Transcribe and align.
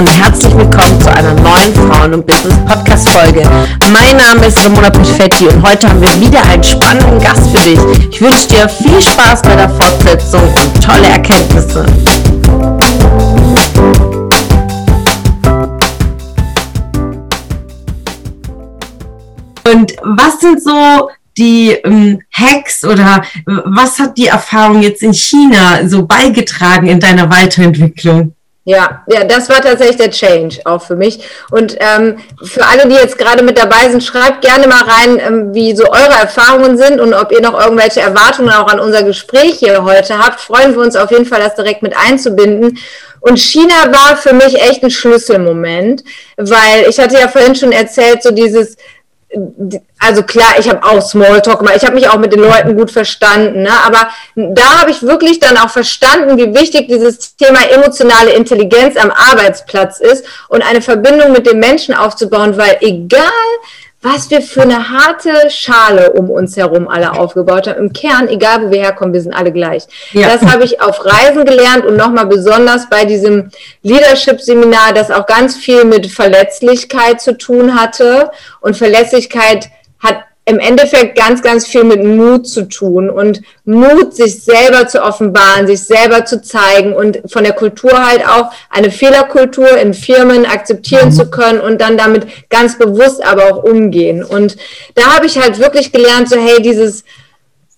und 0.00 0.18
herzlich 0.18 0.56
willkommen 0.56 0.98
zu 0.98 1.12
einer 1.14 1.34
neuen 1.34 1.74
Frauen- 1.74 2.14
und 2.14 2.26
Business-Podcast-Folge. 2.26 3.42
Mein 3.92 4.16
Name 4.16 4.46
ist 4.46 4.64
Ramona 4.64 4.88
Perfetti 4.88 5.46
und 5.46 5.62
heute 5.62 5.90
haben 5.90 6.00
wir 6.00 6.18
wieder 6.18 6.42
einen 6.42 6.64
spannenden 6.64 7.20
Gast 7.20 7.50
für 7.50 7.62
dich. 7.62 7.78
Ich 8.10 8.18
wünsche 8.18 8.48
dir 8.48 8.66
viel 8.66 8.98
Spaß 8.98 9.42
bei 9.42 9.56
der 9.56 9.68
Fortsetzung 9.68 10.40
und 10.40 10.82
tolle 10.82 11.06
Erkenntnisse. 11.06 11.84
Und 19.70 19.92
was 20.02 20.40
sind 20.40 20.62
so 20.62 21.10
die 21.36 21.72
ähm, 21.72 22.20
Hacks 22.32 22.84
oder 22.86 23.22
was 23.44 23.98
hat 23.98 24.16
die 24.16 24.28
Erfahrung 24.28 24.80
jetzt 24.80 25.02
in 25.02 25.12
China 25.12 25.86
so 25.86 26.06
beigetragen 26.06 26.86
in 26.86 27.00
deiner 27.00 27.30
Weiterentwicklung? 27.30 28.34
Ja, 28.70 29.02
ja, 29.08 29.24
das 29.24 29.48
war 29.48 29.60
tatsächlich 29.60 29.96
der 29.96 30.12
Change 30.12 30.60
auch 30.64 30.80
für 30.80 30.94
mich. 30.94 31.18
Und 31.50 31.76
ähm, 31.80 32.18
für 32.40 32.64
alle, 32.64 32.86
die 32.86 32.94
jetzt 32.94 33.18
gerade 33.18 33.42
mit 33.42 33.58
dabei 33.58 33.88
sind, 33.90 34.04
schreibt 34.04 34.42
gerne 34.42 34.68
mal 34.68 34.84
rein, 34.84 35.18
ähm, 35.18 35.52
wie 35.52 35.74
so 35.74 35.90
eure 35.90 36.14
Erfahrungen 36.20 36.78
sind 36.78 37.00
und 37.00 37.12
ob 37.12 37.32
ihr 37.32 37.40
noch 37.40 37.60
irgendwelche 37.60 37.98
Erwartungen 37.98 38.50
auch 38.50 38.68
an 38.68 38.78
unser 38.78 39.02
Gespräch 39.02 39.56
hier 39.58 39.82
heute 39.82 40.20
habt. 40.20 40.38
Freuen 40.38 40.76
wir 40.76 40.82
uns 40.82 40.94
auf 40.94 41.10
jeden 41.10 41.24
Fall, 41.26 41.40
das 41.40 41.56
direkt 41.56 41.82
mit 41.82 41.96
einzubinden. 41.96 42.78
Und 43.18 43.40
China 43.40 43.90
war 43.90 44.16
für 44.16 44.34
mich 44.34 44.54
echt 44.54 44.84
ein 44.84 44.90
Schlüsselmoment, 44.90 46.04
weil 46.36 46.86
ich 46.88 47.00
hatte 47.00 47.18
ja 47.18 47.26
vorhin 47.26 47.56
schon 47.56 47.72
erzählt, 47.72 48.22
so 48.22 48.30
dieses 48.30 48.76
also 49.98 50.22
klar, 50.24 50.58
ich 50.58 50.68
habe 50.68 50.82
auch 50.82 51.00
Smalltalk 51.00 51.60
gemacht, 51.60 51.76
ich 51.76 51.84
habe 51.84 51.94
mich 51.94 52.08
auch 52.08 52.18
mit 52.18 52.32
den 52.32 52.40
Leuten 52.40 52.76
gut 52.76 52.90
verstanden, 52.90 53.62
ne? 53.62 53.70
aber 53.86 54.08
da 54.34 54.80
habe 54.80 54.90
ich 54.90 55.02
wirklich 55.02 55.38
dann 55.38 55.56
auch 55.56 55.70
verstanden, 55.70 56.36
wie 56.36 56.52
wichtig 56.54 56.88
dieses 56.88 57.36
Thema 57.36 57.60
emotionale 57.70 58.32
Intelligenz 58.32 58.96
am 58.96 59.10
Arbeitsplatz 59.10 60.00
ist 60.00 60.24
und 60.48 60.62
eine 60.62 60.82
Verbindung 60.82 61.30
mit 61.32 61.46
den 61.46 61.60
Menschen 61.60 61.94
aufzubauen, 61.94 62.56
weil 62.56 62.78
egal 62.80 63.22
was 64.02 64.30
wir 64.30 64.40
für 64.40 64.62
eine 64.62 64.88
harte 64.88 65.50
Schale 65.50 66.12
um 66.12 66.30
uns 66.30 66.56
herum 66.56 66.88
alle 66.88 67.12
aufgebaut 67.12 67.66
haben. 67.66 67.78
Im 67.78 67.92
Kern, 67.92 68.28
egal 68.28 68.62
wo 68.64 68.70
wir 68.70 68.80
herkommen, 68.80 69.12
wir 69.12 69.20
sind 69.20 69.34
alle 69.34 69.52
gleich. 69.52 69.84
Ja. 70.12 70.28
Das 70.28 70.50
habe 70.50 70.64
ich 70.64 70.80
auf 70.80 71.04
Reisen 71.04 71.44
gelernt 71.44 71.84
und 71.84 71.96
nochmal 71.96 72.26
besonders 72.26 72.88
bei 72.88 73.04
diesem 73.04 73.50
Leadership-Seminar, 73.82 74.94
das 74.94 75.10
auch 75.10 75.26
ganz 75.26 75.56
viel 75.56 75.84
mit 75.84 76.06
Verletzlichkeit 76.06 77.20
zu 77.20 77.36
tun 77.36 77.78
hatte. 77.78 78.30
Und 78.60 78.76
Verletzlichkeit 78.76 79.68
hat 79.98 80.24
im 80.50 80.58
Endeffekt 80.58 81.16
ganz, 81.16 81.42
ganz 81.42 81.66
viel 81.66 81.84
mit 81.84 82.02
Mut 82.02 82.48
zu 82.48 82.68
tun 82.68 83.08
und 83.08 83.40
Mut, 83.64 84.14
sich 84.14 84.42
selber 84.42 84.88
zu 84.88 85.02
offenbaren, 85.02 85.68
sich 85.68 85.84
selber 85.84 86.24
zu 86.24 86.42
zeigen 86.42 86.92
und 86.92 87.20
von 87.26 87.44
der 87.44 87.52
Kultur 87.52 87.92
halt 88.04 88.26
auch 88.26 88.50
eine 88.68 88.90
Fehlerkultur 88.90 89.78
in 89.78 89.94
Firmen 89.94 90.44
akzeptieren 90.44 91.10
mhm. 91.10 91.12
zu 91.12 91.30
können 91.30 91.60
und 91.60 91.80
dann 91.80 91.96
damit 91.96 92.26
ganz 92.50 92.76
bewusst 92.76 93.24
aber 93.24 93.44
auch 93.44 93.62
umgehen. 93.62 94.24
Und 94.24 94.56
da 94.96 95.14
habe 95.14 95.26
ich 95.26 95.38
halt 95.38 95.60
wirklich 95.60 95.92
gelernt, 95.92 96.28
so 96.28 96.36
hey, 96.36 96.60
dieses, 96.60 97.04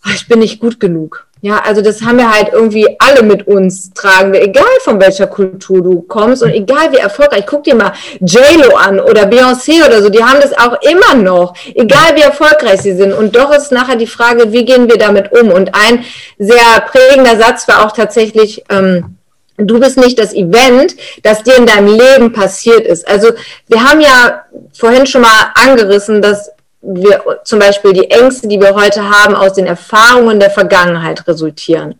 oh, 0.07 0.11
ich 0.15 0.27
bin 0.27 0.39
nicht 0.39 0.59
gut 0.59 0.81
genug. 0.81 1.27
Ja, 1.45 1.59
also 1.65 1.83
das 1.83 2.03
haben 2.03 2.19
wir 2.19 2.33
halt 2.33 2.51
irgendwie 2.53 2.87
alle 3.01 3.25
mit 3.25 3.49
uns 3.49 3.91
tragen 3.95 4.33
wir, 4.33 4.43
egal 4.43 4.65
von 4.83 5.01
welcher 5.01 5.27
Kultur 5.27 5.83
du 5.83 6.03
kommst 6.03 6.45
und 6.45 6.51
egal 6.51 6.93
wie 6.93 6.99
erfolgreich. 6.99 7.47
Guck 7.49 7.65
dir 7.65 7.75
mal 7.75 7.93
JLo 8.21 8.77
an 8.77 9.01
oder 9.01 9.25
Beyoncé 9.25 9.85
oder 9.85 10.01
so, 10.01 10.09
die 10.09 10.23
haben 10.23 10.41
das 10.41 10.57
auch 10.57 10.81
immer 10.83 11.21
noch, 11.21 11.55
egal 11.75 12.15
wie 12.15 12.21
erfolgreich 12.21 12.83
sie 12.83 12.95
sind. 12.95 13.13
Und 13.13 13.35
doch 13.35 13.53
ist 13.53 13.73
nachher 13.73 13.97
die 13.97 14.07
Frage, 14.07 14.53
wie 14.53 14.65
gehen 14.65 14.89
wir 14.89 14.99
damit 14.99 15.33
um? 15.33 15.51
Und 15.51 15.75
ein 15.75 16.05
sehr 16.39 16.81
prägender 16.87 17.37
Satz 17.37 17.67
war 17.67 17.85
auch 17.85 17.91
tatsächlich, 17.91 18.63
ähm, 18.69 19.17
du 19.57 19.81
bist 19.81 19.99
nicht 19.99 20.21
das 20.21 20.35
Event, 20.35 20.95
das 21.25 21.43
dir 21.43 21.57
in 21.57 21.67
deinem 21.67 21.89
Leben 21.89 22.33
passiert 22.33 22.87
ist. 22.87 23.09
Also 23.09 23.33
wir 23.67 23.83
haben 23.83 24.01
ja 24.01 24.45
vorhin 24.73 25.07
schon 25.07 25.23
mal 25.23 25.51
angerissen, 25.57 26.23
dass 26.23 26.53
wir 26.83 27.41
zum 27.45 27.61
Beispiel 27.61 27.93
die 27.93 28.11
Ängste, 28.11 28.49
die 28.49 28.61
wir 28.61 28.75
heute 28.75 29.09
haben, 29.09 29.35
aus 29.35 29.55
den 29.55 29.67
Erfahrungen 29.67 30.41
der 30.41 30.51
Vergangenheit 30.51 31.27
resultieren. 31.27 31.95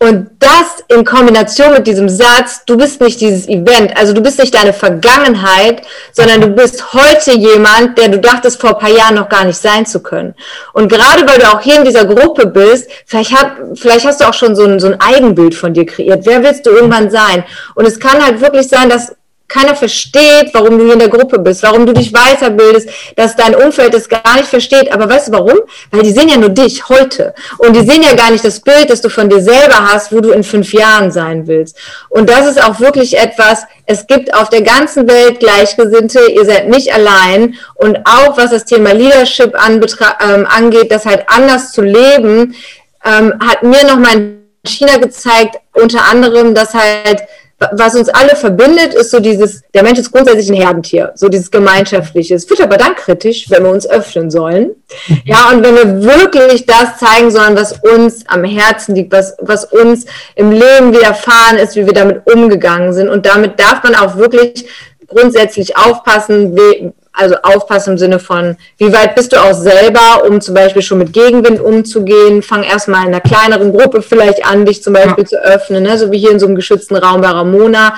Und 0.00 0.30
das 0.40 0.82
in 0.88 1.04
Kombination 1.04 1.72
mit 1.72 1.86
diesem 1.86 2.08
Satz, 2.08 2.64
du 2.66 2.76
bist 2.76 3.00
nicht 3.00 3.20
dieses 3.20 3.48
Event, 3.48 3.96
also 3.96 4.12
du 4.12 4.20
bist 4.20 4.40
nicht 4.40 4.52
deine 4.52 4.72
Vergangenheit, 4.72 5.82
sondern 6.12 6.40
du 6.40 6.48
bist 6.48 6.92
heute 6.92 7.32
jemand, 7.32 7.96
der 7.96 8.08
du 8.08 8.18
dachtest 8.18 8.60
vor 8.60 8.70
ein 8.70 8.78
paar 8.78 8.90
Jahren 8.90 9.14
noch 9.14 9.28
gar 9.28 9.44
nicht 9.44 9.56
sein 9.56 9.86
zu 9.86 10.02
können. 10.02 10.34
Und 10.72 10.88
gerade 10.88 11.26
weil 11.28 11.38
du 11.38 11.48
auch 11.48 11.60
hier 11.60 11.76
in 11.76 11.84
dieser 11.84 12.06
Gruppe 12.06 12.46
bist, 12.46 12.90
vielleicht, 13.06 13.32
hat, 13.32 13.52
vielleicht 13.76 14.04
hast 14.04 14.20
du 14.20 14.28
auch 14.28 14.34
schon 14.34 14.56
so 14.56 14.64
ein, 14.64 14.80
so 14.80 14.88
ein 14.88 15.00
Eigenbild 15.00 15.54
von 15.54 15.72
dir 15.72 15.86
kreiert. 15.86 16.26
Wer 16.26 16.42
willst 16.42 16.66
du 16.66 16.70
irgendwann 16.70 17.10
sein? 17.10 17.44
Und 17.76 17.86
es 17.86 18.00
kann 18.00 18.24
halt 18.24 18.40
wirklich 18.40 18.68
sein, 18.68 18.88
dass 18.88 19.14
keiner 19.54 19.76
versteht, 19.76 20.50
warum 20.52 20.78
du 20.78 20.84
hier 20.84 20.94
in 20.94 20.98
der 20.98 21.08
Gruppe 21.08 21.38
bist, 21.38 21.62
warum 21.62 21.86
du 21.86 21.92
dich 21.92 22.12
weiterbildest, 22.12 22.88
dass 23.16 23.36
dein 23.36 23.54
Umfeld 23.54 23.94
das 23.94 24.08
gar 24.08 24.34
nicht 24.36 24.48
versteht. 24.48 24.92
Aber 24.92 25.08
weißt 25.08 25.28
du 25.28 25.32
warum? 25.32 25.60
Weil 25.90 26.02
die 26.02 26.10
sehen 26.10 26.28
ja 26.28 26.36
nur 26.36 26.48
dich 26.48 26.88
heute. 26.88 27.34
Und 27.58 27.74
die 27.76 27.86
sehen 27.88 28.02
ja 28.02 28.14
gar 28.14 28.30
nicht 28.30 28.44
das 28.44 28.60
Bild, 28.60 28.90
das 28.90 29.00
du 29.00 29.08
von 29.08 29.28
dir 29.28 29.40
selber 29.40 29.92
hast, 29.92 30.12
wo 30.12 30.20
du 30.20 30.30
in 30.30 30.42
fünf 30.42 30.72
Jahren 30.72 31.12
sein 31.12 31.46
willst. 31.46 31.76
Und 32.08 32.28
das 32.28 32.48
ist 32.48 32.62
auch 32.62 32.80
wirklich 32.80 33.16
etwas, 33.16 33.62
es 33.86 34.06
gibt 34.06 34.34
auf 34.34 34.48
der 34.48 34.62
ganzen 34.62 35.08
Welt 35.08 35.38
Gleichgesinnte, 35.38 36.20
ihr 36.32 36.44
seid 36.44 36.68
nicht 36.68 36.92
allein. 36.92 37.54
Und 37.74 37.98
auch 38.04 38.36
was 38.36 38.50
das 38.50 38.64
Thema 38.64 38.92
Leadership 38.92 39.54
ähm, 39.54 40.46
angeht, 40.48 40.90
das 40.90 41.06
halt 41.06 41.24
anders 41.28 41.72
zu 41.72 41.82
leben, 41.82 42.56
ähm, 43.04 43.34
hat 43.46 43.62
mir 43.62 43.84
noch 43.84 43.98
mal 43.98 44.34
China 44.66 44.96
gezeigt, 44.96 45.56
unter 45.74 46.04
anderem, 46.10 46.54
dass 46.54 46.74
halt 46.74 47.22
was 47.58 47.94
uns 47.94 48.08
alle 48.08 48.34
verbindet, 48.36 48.94
ist 48.94 49.10
so 49.10 49.20
dieses, 49.20 49.62
der 49.72 49.82
Mensch 49.82 49.98
ist 49.98 50.10
grundsätzlich 50.10 50.50
ein 50.50 50.60
Herdentier, 50.60 51.12
so 51.14 51.28
dieses 51.28 51.50
Gemeinschaftliche. 51.50 52.34
Es 52.34 52.48
wird 52.50 52.60
aber 52.60 52.76
dann 52.76 52.94
kritisch, 52.96 53.48
wenn 53.48 53.62
wir 53.62 53.70
uns 53.70 53.88
öffnen 53.88 54.30
sollen. 54.30 54.70
Mhm. 55.08 55.22
Ja, 55.24 55.50
und 55.50 55.64
wenn 55.64 55.74
wir 55.76 56.02
wirklich 56.02 56.66
das 56.66 56.98
zeigen 56.98 57.30
sollen, 57.30 57.56
was 57.56 57.78
uns 57.80 58.26
am 58.26 58.44
Herzen 58.44 58.94
liegt, 58.96 59.12
was, 59.12 59.36
was 59.40 59.66
uns 59.66 60.06
im 60.34 60.50
Leben 60.50 60.92
widerfahren 60.92 61.58
ist, 61.58 61.76
wie 61.76 61.86
wir 61.86 61.94
damit 61.94 62.22
umgegangen 62.30 62.92
sind. 62.92 63.08
Und 63.08 63.26
damit 63.26 63.58
darf 63.60 63.82
man 63.82 63.94
auch 63.94 64.16
wirklich 64.16 64.66
grundsätzlich 65.06 65.76
aufpassen, 65.76 66.56
wie, 66.56 66.92
also 67.14 67.36
aufpassen 67.42 67.92
im 67.92 67.98
Sinne 67.98 68.18
von, 68.18 68.56
wie 68.76 68.92
weit 68.92 69.14
bist 69.14 69.32
du 69.32 69.36
auch 69.36 69.54
selber, 69.54 70.24
um 70.28 70.40
zum 70.40 70.54
Beispiel 70.54 70.82
schon 70.82 70.98
mit 70.98 71.12
Gegenwind 71.12 71.60
umzugehen? 71.60 72.42
Fang 72.42 72.64
erstmal 72.64 73.02
in 73.02 73.08
einer 73.08 73.20
kleineren 73.20 73.72
Gruppe 73.72 74.02
vielleicht 74.02 74.44
an, 74.44 74.66
dich 74.66 74.82
zum 74.82 74.92
Beispiel 74.92 75.24
ja. 75.24 75.28
zu 75.28 75.42
öffnen, 75.42 75.84
ne? 75.84 75.96
so 75.96 76.10
wie 76.10 76.18
hier 76.18 76.32
in 76.32 76.40
so 76.40 76.46
einem 76.46 76.56
geschützten 76.56 76.96
Raum 76.96 77.20
bei 77.20 77.28
Ramona. 77.28 77.94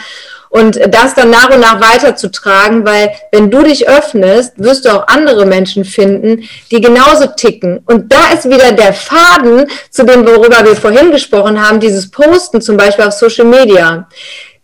Und 0.49 0.79
das 0.89 1.15
dann 1.15 1.31
nach 1.31 1.51
und 1.51 1.61
nach 1.61 1.81
weiterzutragen, 1.81 2.87
weil 2.87 3.11
wenn 3.33 3.51
du 3.51 3.63
dich 3.63 3.89
öffnest, 3.89 4.53
wirst 4.57 4.85
du 4.85 4.91
auch 4.91 5.09
andere 5.09 5.45
Menschen 5.45 5.85
finden, 5.85 6.49
die 6.71 6.81
genauso 6.81 7.27
ticken. 7.27 7.83
Und 7.85 8.13
da 8.13 8.33
ist 8.33 8.49
wieder 8.49 8.73
der 8.73 8.93
Faden 8.93 9.67
zu 9.91 10.05
dem, 10.05 10.27
worüber 10.27 10.65
wir 10.65 10.77
vorhin 10.77 11.11
gesprochen 11.11 11.61
haben, 11.61 11.81
dieses 11.81 12.11
Posten 12.11 12.61
zum 12.61 12.77
Beispiel 12.77 13.05
auf 13.05 13.13
Social 13.13 13.45
Media 13.45 14.09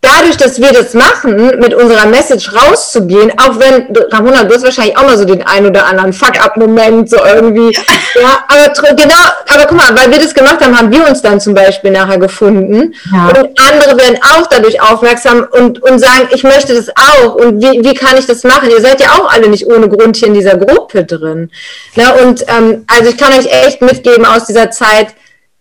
dadurch, 0.03 0.35
dass 0.35 0.59
wir 0.59 0.71
das 0.73 0.93
machen, 0.93 1.59
mit 1.59 1.73
unserer 1.73 2.05
Message 2.05 2.51
rauszugehen, 2.53 3.31
auch 3.37 3.57
wenn, 3.57 3.87
Ramona, 4.11 4.43
du 4.43 4.53
hast 4.53 4.63
wahrscheinlich 4.63 4.97
auch 4.97 5.03
mal 5.03 5.17
so 5.17 5.23
den 5.23 5.41
ein 5.47 5.65
oder 5.65 5.85
anderen 5.85 6.11
Fuck-up-Moment, 6.11 7.09
so 7.09 7.17
irgendwie, 7.17 7.73
ja, 8.21 8.43
aber 8.49 8.95
genau, 8.95 9.15
aber 9.47 9.65
guck 9.65 9.77
mal, 9.77 9.97
weil 9.97 10.11
wir 10.11 10.19
das 10.19 10.33
gemacht 10.33 10.63
haben, 10.63 10.77
haben 10.77 10.91
wir 10.91 11.07
uns 11.07 11.21
dann 11.21 11.39
zum 11.39 11.53
Beispiel 11.53 11.91
nachher 11.91 12.17
gefunden 12.17 12.93
ja. 13.13 13.29
und 13.29 13.57
andere 13.71 13.97
werden 13.97 14.19
auch 14.21 14.45
dadurch 14.47 14.81
aufmerksam 14.81 15.47
und, 15.49 15.81
und 15.81 15.99
sagen, 15.99 16.27
ich 16.31 16.43
möchte 16.43 16.75
das 16.75 16.89
auch 16.89 17.35
und 17.35 17.61
wie, 17.61 17.83
wie 17.83 17.93
kann 17.93 18.17
ich 18.17 18.25
das 18.25 18.43
machen? 18.43 18.69
Ihr 18.69 18.81
seid 18.81 18.99
ja 18.99 19.13
auch 19.13 19.33
alle 19.33 19.47
nicht 19.47 19.65
ohne 19.67 19.87
Grund 19.87 20.17
hier 20.17 20.27
in 20.27 20.33
dieser 20.33 20.57
Gruppe 20.57 21.05
drin. 21.05 21.49
Na, 21.95 22.11
und 22.15 22.43
ähm, 22.49 22.83
also 22.87 23.09
ich 23.09 23.17
kann 23.17 23.31
euch 23.31 23.45
echt 23.45 23.81
mitgeben 23.81 24.25
aus 24.25 24.45
dieser 24.47 24.69
Zeit, 24.69 25.07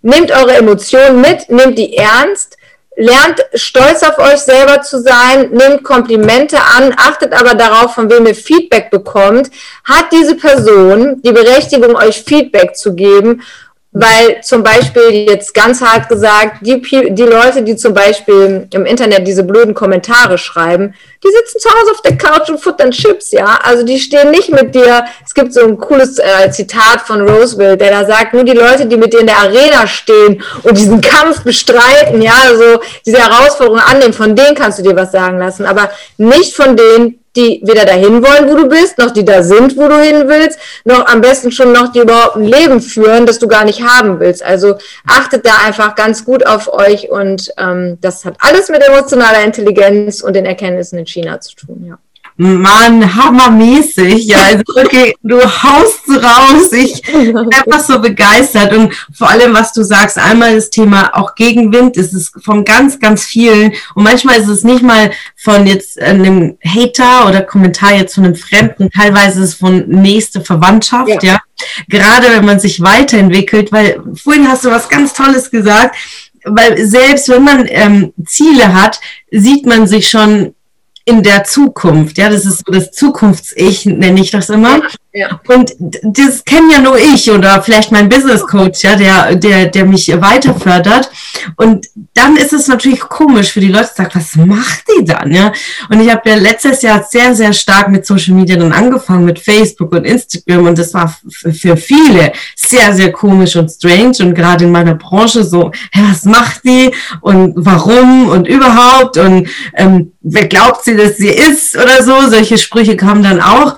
nehmt 0.00 0.32
eure 0.32 0.54
Emotionen 0.54 1.20
mit, 1.20 1.48
nehmt 1.48 1.78
die 1.78 1.96
ernst, 1.96 2.56
Lernt 3.02 3.44
stolz 3.54 4.04
auf 4.04 4.16
euch 4.18 4.38
selber 4.38 4.80
zu 4.80 5.00
sein, 5.00 5.50
nehmt 5.50 5.82
Komplimente 5.82 6.56
an, 6.56 6.94
achtet 6.96 7.32
aber 7.32 7.54
darauf, 7.54 7.94
von 7.94 8.08
wem 8.08 8.26
ihr 8.26 8.34
Feedback 8.36 8.92
bekommt. 8.92 9.50
Hat 9.82 10.12
diese 10.12 10.36
Person 10.36 11.20
die 11.20 11.32
Berechtigung, 11.32 11.96
euch 11.96 12.22
Feedback 12.22 12.76
zu 12.76 12.94
geben 12.94 13.42
weil 13.92 14.40
zum 14.42 14.62
Beispiel 14.62 15.26
jetzt 15.28 15.52
ganz 15.52 15.82
hart 15.82 16.08
gesagt, 16.08 16.66
die, 16.66 16.80
die 16.80 17.22
Leute, 17.22 17.62
die 17.62 17.76
zum 17.76 17.92
Beispiel 17.92 18.66
im 18.72 18.86
Internet 18.86 19.26
diese 19.26 19.44
blöden 19.44 19.74
Kommentare 19.74 20.38
schreiben, 20.38 20.94
die 21.22 21.28
sitzen 21.28 21.60
zu 21.60 21.68
Hause 21.68 21.90
auf 21.90 22.00
der 22.00 22.16
Couch 22.16 22.48
und 22.48 22.58
futtern 22.58 22.90
Chips, 22.90 23.32
ja. 23.32 23.58
Also 23.62 23.84
die 23.84 23.98
stehen 23.98 24.30
nicht 24.30 24.50
mit 24.50 24.74
dir. 24.74 25.04
Es 25.24 25.34
gibt 25.34 25.52
so 25.52 25.60
ein 25.60 25.76
cooles 25.76 26.18
äh, 26.18 26.50
Zitat 26.50 27.02
von 27.02 27.20
Roosevelt, 27.28 27.80
der 27.82 27.90
da 27.90 28.06
sagt, 28.06 28.32
nur 28.32 28.44
die 28.44 28.52
Leute, 28.52 28.86
die 28.86 28.96
mit 28.96 29.12
dir 29.12 29.20
in 29.20 29.26
der 29.26 29.38
Arena 29.38 29.86
stehen 29.86 30.42
und 30.62 30.78
diesen 30.78 31.02
Kampf 31.02 31.42
bestreiten, 31.42 32.22
ja, 32.22 32.34
also 32.48 32.80
diese 33.04 33.18
Herausforderung 33.18 33.78
annehmen, 33.78 34.14
von 34.14 34.34
denen 34.34 34.54
kannst 34.54 34.78
du 34.78 34.82
dir 34.82 34.96
was 34.96 35.12
sagen 35.12 35.38
lassen, 35.38 35.66
aber 35.66 35.90
nicht 36.16 36.56
von 36.56 36.76
denen, 36.76 37.21
die 37.36 37.60
weder 37.64 37.84
dahin 37.84 38.22
wollen, 38.22 38.48
wo 38.48 38.56
du 38.56 38.68
bist, 38.68 38.98
noch 38.98 39.10
die 39.10 39.24
da 39.24 39.42
sind, 39.42 39.76
wo 39.76 39.88
du 39.88 39.98
hin 39.98 40.28
willst, 40.28 40.58
noch 40.84 41.06
am 41.06 41.20
besten 41.20 41.50
schon 41.50 41.72
noch 41.72 41.92
die 41.92 42.00
überhaupt 42.00 42.36
ein 42.36 42.44
Leben 42.44 42.80
führen, 42.80 43.26
das 43.26 43.38
du 43.38 43.48
gar 43.48 43.64
nicht 43.64 43.82
haben 43.82 44.20
willst. 44.20 44.42
Also 44.42 44.76
achtet 45.06 45.46
da 45.46 45.52
einfach 45.66 45.94
ganz 45.94 46.24
gut 46.24 46.46
auf 46.46 46.72
euch 46.72 47.10
und 47.10 47.52
ähm, 47.58 47.98
das 48.00 48.24
hat 48.24 48.36
alles 48.38 48.68
mit 48.68 48.82
emotionaler 48.82 49.44
Intelligenz 49.44 50.20
und 50.22 50.34
den 50.34 50.46
Erkenntnissen 50.46 50.98
in 50.98 51.06
China 51.06 51.40
zu 51.40 51.56
tun, 51.56 51.84
ja. 51.88 51.98
Mann, 52.42 53.14
hammermäßig. 53.14 54.24
Ja, 54.24 54.38
also 54.38 54.62
wirklich, 54.74 55.14
du 55.22 55.40
haust 55.40 56.08
raus. 56.08 56.72
Ich 56.72 57.02
bin 57.02 57.36
einfach 57.36 57.80
so 57.80 58.00
begeistert. 58.00 58.72
Und 58.74 58.92
vor 59.14 59.30
allem, 59.30 59.54
was 59.54 59.72
du 59.72 59.84
sagst, 59.84 60.18
einmal 60.18 60.56
das 60.56 60.70
Thema 60.70 61.16
auch 61.16 61.34
Gegenwind, 61.36 61.96
ist 61.96 62.12
es 62.12 62.32
von 62.44 62.64
ganz, 62.64 62.98
ganz 62.98 63.24
vielen. 63.24 63.72
Und 63.94 64.04
manchmal 64.04 64.40
ist 64.40 64.48
es 64.48 64.64
nicht 64.64 64.82
mal 64.82 65.12
von 65.36 65.66
jetzt 65.66 66.00
einem 66.00 66.58
Hater 66.64 67.28
oder 67.28 67.42
Kommentar 67.42 67.94
jetzt 67.94 68.16
von 68.16 68.24
einem 68.24 68.34
Fremden. 68.34 68.90
Teilweise 68.90 69.40
ist 69.40 69.48
es 69.50 69.54
von 69.54 69.88
nächste 69.88 70.40
Verwandtschaft, 70.40 71.22
ja. 71.22 71.34
ja. 71.34 71.40
Gerade 71.88 72.26
wenn 72.30 72.44
man 72.44 72.58
sich 72.58 72.80
weiterentwickelt, 72.80 73.70
weil 73.70 74.02
vorhin 74.20 74.48
hast 74.48 74.64
du 74.64 74.70
was 74.70 74.88
ganz 74.88 75.12
Tolles 75.12 75.50
gesagt. 75.50 75.96
Weil 76.44 76.84
selbst 76.84 77.28
wenn 77.28 77.44
man 77.44 77.66
ähm, 77.68 78.12
Ziele 78.26 78.74
hat, 78.74 79.00
sieht 79.30 79.64
man 79.64 79.86
sich 79.86 80.10
schon 80.10 80.56
in 81.04 81.22
der 81.22 81.44
Zukunft. 81.44 82.18
Ja, 82.18 82.28
das 82.28 82.44
ist 82.46 82.62
so 82.66 82.72
das 82.72 82.90
Zukunfts-Ich, 82.90 83.86
nenne 83.86 84.20
ich 84.20 84.30
das 84.30 84.50
immer. 84.50 84.82
Ja. 85.14 85.40
Und 85.46 85.74
das 85.78 86.42
kenne 86.42 86.72
ja 86.72 86.80
nur 86.80 86.96
ich 86.96 87.30
oder 87.30 87.62
vielleicht 87.62 87.92
mein 87.92 88.08
Business 88.08 88.46
Coach, 88.46 88.82
ja, 88.82 88.96
der, 88.96 89.34
der, 89.36 89.66
der 89.66 89.84
mich 89.84 90.08
weiter 90.08 90.54
fördert. 90.54 91.10
Und 91.56 91.86
dann 92.14 92.38
ist 92.38 92.54
es 92.54 92.66
natürlich 92.66 93.00
komisch 93.00 93.52
für 93.52 93.60
die 93.60 93.68
Leute, 93.68 93.90
sagt, 93.94 94.16
was 94.16 94.36
macht 94.36 94.84
die 94.88 95.04
dann, 95.04 95.30
ja? 95.30 95.52
Und 95.90 96.00
ich 96.00 96.10
habe 96.10 96.30
ja 96.30 96.36
letztes 96.36 96.80
Jahr 96.80 97.02
sehr, 97.02 97.34
sehr 97.34 97.52
stark 97.52 97.90
mit 97.90 98.06
Social 98.06 98.34
Media 98.34 98.56
dann 98.56 98.72
angefangen, 98.72 99.26
mit 99.26 99.38
Facebook 99.38 99.92
und 99.92 100.06
Instagram. 100.06 100.66
Und 100.66 100.78
das 100.78 100.94
war 100.94 101.14
für 101.30 101.76
viele 101.76 102.32
sehr, 102.56 102.94
sehr 102.94 103.12
komisch 103.12 103.54
und 103.56 103.70
strange. 103.70 104.16
Und 104.20 104.34
gerade 104.34 104.64
in 104.64 104.72
meiner 104.72 104.94
Branche 104.94 105.44
so, 105.44 105.72
hey, 105.90 106.04
was 106.08 106.24
macht 106.24 106.64
die 106.64 106.90
und 107.20 107.52
warum 107.56 108.28
und 108.28 108.48
überhaupt 108.48 109.18
und 109.18 109.48
ähm, 109.74 110.12
wer 110.22 110.46
glaubt 110.46 110.84
sie, 110.84 110.96
dass 110.96 111.18
sie 111.18 111.28
ist 111.28 111.76
oder 111.76 112.02
so. 112.02 112.30
Solche 112.30 112.56
Sprüche 112.56 112.96
kamen 112.96 113.22
dann 113.22 113.42
auch. 113.42 113.76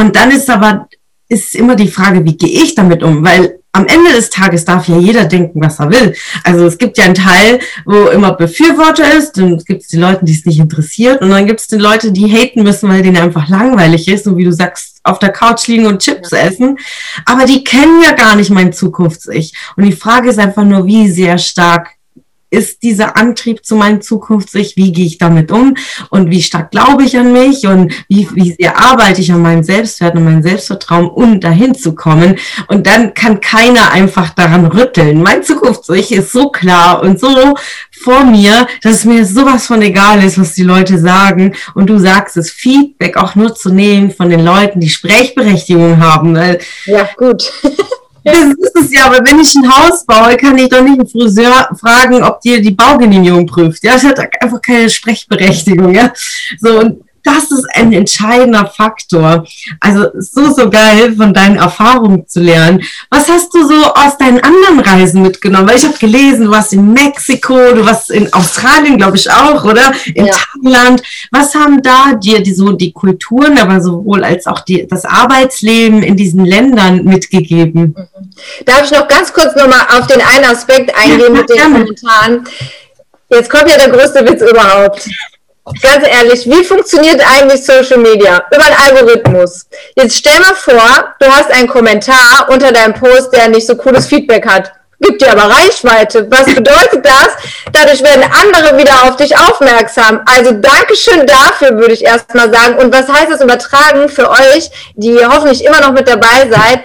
Und 0.00 0.16
dann 0.16 0.30
ist 0.30 0.48
aber, 0.48 0.88
ist 1.28 1.54
immer 1.54 1.76
die 1.76 1.88
Frage, 1.88 2.24
wie 2.24 2.36
gehe 2.36 2.62
ich 2.62 2.74
damit 2.74 3.02
um? 3.02 3.22
Weil 3.24 3.60
am 3.72 3.86
Ende 3.86 4.12
des 4.12 4.30
Tages 4.30 4.64
darf 4.64 4.88
ja 4.88 4.96
jeder 4.98 5.26
denken, 5.26 5.60
was 5.60 5.78
er 5.78 5.90
will. 5.90 6.14
Also 6.42 6.66
es 6.66 6.76
gibt 6.76 6.98
ja 6.98 7.04
einen 7.04 7.14
Teil, 7.14 7.60
wo 7.84 8.06
immer 8.06 8.32
Befürworter 8.32 9.12
ist, 9.16 9.38
und 9.38 9.52
es 9.52 9.64
gibt 9.64 9.92
die 9.92 9.98
Leute, 9.98 10.24
die 10.24 10.32
es 10.32 10.44
nicht 10.44 10.58
interessiert, 10.58 11.20
und 11.20 11.30
dann 11.30 11.46
gibt 11.46 11.60
es 11.60 11.68
die 11.68 11.76
Leute, 11.76 12.10
die 12.12 12.26
haten 12.26 12.62
müssen, 12.62 12.88
weil 12.88 13.02
denen 13.02 13.18
einfach 13.18 13.48
langweilig 13.48 14.08
ist, 14.08 14.24
so 14.24 14.36
wie 14.36 14.44
du 14.44 14.52
sagst, 14.52 14.98
auf 15.04 15.18
der 15.18 15.30
Couch 15.30 15.68
liegen 15.68 15.86
und 15.86 16.02
Chips 16.02 16.32
essen. 16.32 16.78
Aber 17.26 17.44
die 17.44 17.62
kennen 17.62 18.02
ja 18.02 18.12
gar 18.12 18.36
nicht 18.36 18.50
mein 18.50 18.72
Zukunfts-Ich. 18.72 19.52
Und 19.76 19.84
die 19.84 19.92
Frage 19.92 20.30
ist 20.30 20.38
einfach 20.38 20.64
nur, 20.64 20.86
wie 20.86 21.10
sehr 21.10 21.38
stark 21.38 21.90
ist 22.50 22.82
dieser 22.82 23.16
Antrieb 23.16 23.64
zu 23.64 23.76
meinem 23.76 24.02
Zukunftssicht? 24.02 24.76
Wie 24.76 24.92
gehe 24.92 25.06
ich 25.06 25.18
damit 25.18 25.50
um? 25.50 25.76
Und 26.10 26.30
wie 26.30 26.42
stark 26.42 26.70
glaube 26.70 27.04
ich 27.04 27.16
an 27.16 27.32
mich? 27.32 27.66
Und 27.66 27.92
wie, 28.08 28.28
wie 28.34 28.52
sehr 28.52 28.78
arbeite 28.78 29.20
ich 29.20 29.32
an 29.32 29.42
meinem 29.42 29.62
Selbstwert 29.62 30.16
und 30.16 30.24
meinem 30.24 30.42
Selbstvertrauen, 30.42 31.08
um 31.08 31.40
dahin 31.40 31.74
zu 31.74 31.94
kommen? 31.94 32.36
Und 32.68 32.86
dann 32.86 33.14
kann 33.14 33.40
keiner 33.40 33.92
einfach 33.92 34.30
daran 34.30 34.66
rütteln. 34.66 35.22
Mein 35.22 35.42
Zukunftssicht 35.42 36.10
ist 36.12 36.32
so 36.32 36.50
klar 36.50 37.02
und 37.02 37.20
so 37.20 37.54
vor 38.02 38.24
mir, 38.24 38.66
dass 38.82 38.94
es 38.94 39.04
mir 39.04 39.24
sowas 39.24 39.66
von 39.66 39.82
egal 39.82 40.22
ist, 40.24 40.38
was 40.38 40.54
die 40.54 40.62
Leute 40.62 40.98
sagen. 40.98 41.54
Und 41.74 41.88
du 41.88 41.98
sagst 41.98 42.36
es, 42.36 42.50
Feedback 42.50 43.16
auch 43.16 43.34
nur 43.34 43.54
zu 43.54 43.70
nehmen 43.70 44.10
von 44.10 44.30
den 44.30 44.44
Leuten, 44.44 44.80
die 44.80 44.88
Sprechberechtigung 44.88 46.00
haben. 46.00 46.36
Ja, 46.86 47.08
gut. 47.16 47.52
Das 48.24 48.36
ist 48.36 48.76
es 48.76 48.92
ja, 48.92 49.06
aber 49.06 49.18
wenn 49.24 49.40
ich 49.40 49.54
ein 49.54 49.70
Haus 49.70 50.04
baue, 50.04 50.36
kann 50.36 50.58
ich 50.58 50.68
doch 50.68 50.82
nicht 50.82 50.98
einen 50.98 51.08
Friseur 51.08 51.68
fragen, 51.78 52.22
ob 52.22 52.40
dir 52.40 52.60
die 52.60 52.72
Baugenehmigung 52.72 53.46
prüft. 53.46 53.82
Ja, 53.82 53.94
das 53.94 54.04
hat 54.04 54.18
einfach 54.40 54.60
keine 54.60 54.90
Sprechberechtigung, 54.90 55.94
ja. 55.94 56.12
So, 56.58 56.80
und 56.80 57.02
das 57.22 57.50
ist 57.50 57.66
ein 57.74 57.92
entscheidender 57.92 58.66
Faktor. 58.66 59.44
Also 59.80 60.06
so, 60.18 60.52
so 60.52 60.70
geil 60.70 61.14
von 61.16 61.34
deinen 61.34 61.56
Erfahrungen 61.56 62.26
zu 62.26 62.40
lernen. 62.40 62.82
Was 63.10 63.28
hast 63.28 63.54
du 63.54 63.66
so 63.66 63.84
aus 63.94 64.16
deinen 64.18 64.40
anderen 64.42 64.80
Reisen 64.80 65.22
mitgenommen? 65.22 65.68
Weil 65.68 65.76
ich 65.76 65.84
habe 65.84 65.98
gelesen, 65.98 66.46
du 66.46 66.50
warst 66.50 66.72
in 66.72 66.92
Mexiko, 66.92 67.54
du 67.74 67.84
warst 67.84 68.10
in 68.10 68.32
Australien, 68.32 68.98
glaube 68.98 69.16
ich 69.16 69.30
auch, 69.30 69.64
oder? 69.64 69.92
In 70.14 70.26
ja. 70.26 70.32
Thailand. 70.62 71.02
Was 71.30 71.54
haben 71.54 71.82
da 71.82 72.14
dir 72.14 72.42
die, 72.42 72.54
so 72.54 72.72
die 72.72 72.92
Kulturen, 72.92 73.58
aber 73.58 73.80
sowohl 73.80 74.24
als 74.24 74.46
auch 74.46 74.60
die, 74.60 74.86
das 74.86 75.04
Arbeitsleben 75.04 76.02
in 76.02 76.16
diesen 76.16 76.44
Ländern 76.44 77.04
mitgegeben? 77.04 77.94
Mhm. 77.96 78.64
Darf 78.64 78.84
ich 78.84 78.90
noch 78.90 79.08
ganz 79.08 79.32
kurz 79.32 79.54
nochmal 79.54 79.86
auf 79.98 80.06
den 80.06 80.20
einen 80.20 80.44
Aspekt 80.44 80.94
eingehen 80.96 81.20
ja, 81.34 81.40
mit 81.40 81.50
den. 81.50 81.60
Kommentaren? 81.60 82.44
Jetzt 83.28 83.48
kommt 83.48 83.70
ja 83.70 83.76
der 83.76 83.90
größte 83.90 84.26
Witz 84.26 84.42
überhaupt. 84.42 85.08
Ganz 85.82 86.06
ehrlich, 86.06 86.46
wie 86.46 86.64
funktioniert 86.64 87.20
eigentlich 87.20 87.64
Social 87.64 87.98
Media? 87.98 88.44
Über 88.52 88.64
einen 88.64 88.76
Algorithmus. 88.76 89.66
Jetzt 89.96 90.18
stell 90.18 90.38
mal 90.40 90.54
vor, 90.54 91.14
du 91.18 91.26
hast 91.26 91.50
einen 91.50 91.68
Kommentar 91.68 92.48
unter 92.48 92.72
deinem 92.72 92.94
Post, 92.94 93.32
der 93.32 93.48
nicht 93.48 93.66
so 93.66 93.76
cooles 93.76 94.06
Feedback 94.06 94.46
hat. 94.46 94.72
Gibt 95.00 95.22
dir 95.22 95.32
aber 95.32 95.44
Reichweite. 95.44 96.30
Was 96.30 96.44
bedeutet 96.44 97.04
das? 97.04 97.28
Dadurch 97.72 98.02
werden 98.02 98.22
andere 98.22 98.76
wieder 98.76 99.04
auf 99.04 99.16
dich 99.16 99.34
aufmerksam. 99.36 100.20
Also 100.26 100.52
Dankeschön 100.52 101.26
dafür, 101.26 101.78
würde 101.78 101.94
ich 101.94 102.04
erstmal 102.04 102.52
sagen. 102.52 102.76
Und 102.76 102.92
was 102.92 103.08
heißt 103.08 103.30
das 103.30 103.40
übertragen 103.40 104.10
für 104.10 104.30
euch, 104.30 104.70
die 104.94 105.24
hoffentlich 105.24 105.64
immer 105.64 105.80
noch 105.80 105.92
mit 105.92 106.06
dabei 106.06 106.50
seid? 106.50 106.80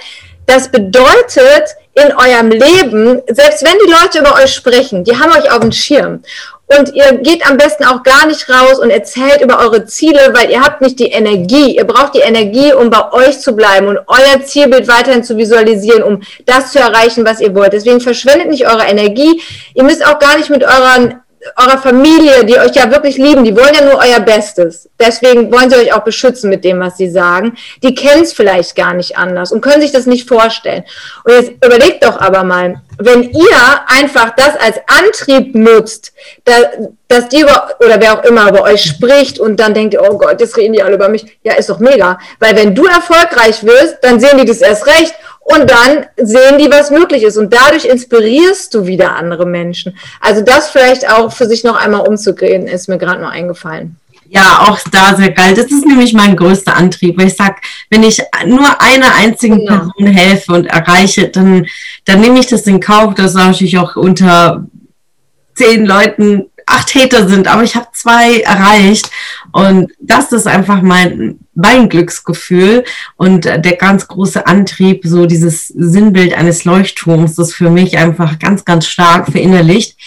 Das 0.46 0.70
bedeutet, 0.70 1.76
in 1.96 2.14
eurem 2.14 2.50
Leben, 2.50 3.22
selbst 3.28 3.64
wenn 3.64 3.78
die 3.86 3.92
Leute 3.92 4.20
über 4.20 4.36
euch 4.36 4.54
sprechen, 4.54 5.04
die 5.04 5.18
haben 5.18 5.32
euch 5.32 5.50
auf 5.50 5.62
dem 5.62 5.72
Schirm. 5.72 6.24
Und 6.68 6.96
ihr 6.96 7.20
geht 7.20 7.48
am 7.48 7.58
besten 7.58 7.86
auch 7.86 8.02
gar 8.02 8.26
nicht 8.26 8.50
raus 8.50 8.80
und 8.80 8.90
erzählt 8.90 9.42
über 9.42 9.60
eure 9.60 9.86
Ziele, 9.86 10.34
weil 10.34 10.50
ihr 10.50 10.62
habt 10.62 10.82
nicht 10.82 11.00
die 11.00 11.12
Energie. 11.12 11.78
Ihr 11.78 11.86
braucht 11.86 12.16
die 12.16 12.22
Energie, 12.22 12.74
um 12.74 12.90
bei 12.90 13.12
euch 13.12 13.40
zu 13.40 13.56
bleiben 13.56 13.88
und 13.88 14.00
euer 14.08 14.44
Zielbild 14.44 14.88
weiterhin 14.88 15.24
zu 15.24 15.38
visualisieren, 15.38 16.02
um 16.02 16.22
das 16.48 16.72
zu 16.72 16.80
erreichen, 16.80 17.24
was 17.26 17.40
ihr 17.40 17.54
wollt. 17.54 17.74
Deswegen 17.74 18.02
verschwendet 18.02 18.50
nicht 18.50 18.66
eure 18.68 18.86
Energie. 18.86 19.42
Ihr 19.76 19.84
müsst 19.84 20.06
auch 20.06 20.18
gar 20.18 20.38
nicht 20.38 20.50
mit 20.50 20.64
euren 20.64 21.22
eurer 21.56 21.78
Familie, 21.78 22.46
die 22.46 22.58
euch 22.58 22.76
ja 22.76 22.90
wirklich 22.92 23.18
lieben, 23.18 23.44
die 23.44 23.56
wollen 23.56 23.74
ja 23.74 23.84
nur 23.84 24.00
euer 24.00 24.20
Bestes. 24.20 24.90
Deswegen 25.00 25.52
wollen 25.52 25.70
sie 25.70 25.78
euch 25.78 25.94
auch 25.94 26.04
beschützen 26.04 26.50
mit 26.50 26.64
dem, 26.64 26.80
was 26.80 26.98
sie 26.98 27.10
sagen. 27.10 27.56
Die 27.84 27.94
kennen 27.94 28.24
es 28.24 28.34
vielleicht 28.34 28.76
gar 28.76 28.94
nicht 28.94 29.18
anders 29.18 29.52
und 29.52 29.62
können 29.62 29.82
sich 29.82 29.92
das 29.92 30.06
nicht 30.06 30.28
vorstellen. 30.28 30.84
Und 31.24 31.34
jetzt 31.34 31.52
überlegt 31.64 32.04
doch 32.04 32.20
aber 32.20 32.44
mal, 32.44 32.82
wenn 32.98 33.24
ihr 33.24 33.58
einfach 33.88 34.32
das 34.36 34.56
als 34.58 34.78
Antrieb 34.88 35.54
nutzt, 35.54 36.14
da, 36.46 36.54
dass 37.08 37.28
die 37.28 37.42
über, 37.42 37.76
oder 37.80 38.00
wer 38.00 38.14
auch 38.14 38.24
immer 38.24 38.50
über 38.50 38.64
euch 38.64 38.84
spricht 38.84 39.40
und 39.40 39.60
dann 39.60 39.74
denkt 39.74 39.94
ihr, 39.94 40.02
oh 40.02 40.18
Gott, 40.18 40.40
jetzt 40.40 40.58
reden 40.58 40.74
die 40.74 40.82
alle 40.82 40.96
über 40.96 41.10
mich. 41.10 41.38
Ja, 41.44 41.54
ist 41.54 41.70
doch 41.70 41.80
mega. 41.80 42.20
Weil 42.40 42.56
wenn 42.56 42.74
du 42.74 42.86
erfolgreich 42.86 43.64
wirst, 43.64 43.98
dann 44.02 44.20
sehen 44.20 44.38
die 44.38 44.46
das 44.46 44.62
erst 44.62 44.88
recht 44.88 45.14
und 45.48 45.70
dann 45.70 46.08
sehen 46.18 46.58
die, 46.58 46.72
was 46.72 46.90
möglich 46.90 47.22
ist. 47.22 47.38
Und 47.38 47.54
dadurch 47.54 47.86
inspirierst 47.86 48.74
du 48.74 48.88
wieder 48.88 49.16
andere 49.16 49.46
Menschen. 49.46 49.96
Also 50.20 50.42
das 50.42 50.72
vielleicht 50.72 51.08
auch 51.08 51.32
für 51.32 51.46
sich 51.46 51.64
noch 51.64 51.76
einmal 51.76 52.08
umzugehen, 52.08 52.68
ist 52.68 52.90
mir 52.90 52.98
gerade 52.98 53.22
noch 53.22 53.30
eingefallen. 53.30 53.98
Ja, 54.28 54.66
auch 54.68 54.80
da 54.92 55.16
sehr 55.16 55.30
geil. 55.30 55.54
Das 55.54 55.68
ist 55.68 55.86
nämlich 55.86 56.14
mein 56.14 56.36
größter 56.36 56.76
Antrieb, 56.76 57.20
weil 57.20 57.28
ich 57.28 57.36
sage, 57.36 57.58
wenn 57.92 58.02
ich 58.02 58.24
nur 58.48 58.82
einer 58.82 59.14
einzigen 59.14 59.60
genau. 59.60 59.78
Person 59.78 60.08
helfe 60.08 60.52
und 60.52 60.66
erreiche, 60.66 61.30
dann, 61.30 61.68
dann 62.06 62.22
nehme 62.22 62.40
ich 62.40 62.48
das 62.48 62.66
in 62.66 62.80
Kauf, 62.80 63.14
dass 63.14 63.36
natürlich 63.36 63.78
auch 63.78 63.96
unter 63.96 64.66
zehn 65.54 65.86
Leuten 65.86 66.48
acht 66.66 66.96
Hater 66.96 67.28
sind, 67.28 67.48
aber 67.48 67.64
ich 67.64 67.76
habe 67.76 67.88
zwei 67.94 68.40
erreicht. 68.40 69.10
Und 69.52 69.92
das 70.00 70.32
ist 70.32 70.48
einfach 70.48 70.82
mein, 70.82 71.40
mein 71.54 71.90
Glücksgefühl 71.90 72.84
und 73.16 73.46
der 73.46 73.76
ganz 73.78 74.08
große 74.08 74.46
Antrieb, 74.46 75.02
so 75.06 75.26
dieses 75.26 75.68
Sinnbild 75.68 76.34
eines 76.34 76.66
Leuchtturms, 76.66 77.36
das 77.36 77.54
für 77.54 77.70
mich 77.70 77.98
einfach 77.98 78.40
ganz, 78.40 78.66
ganz 78.66 78.88
stark 78.88 79.32
verinnerlicht 79.32 79.98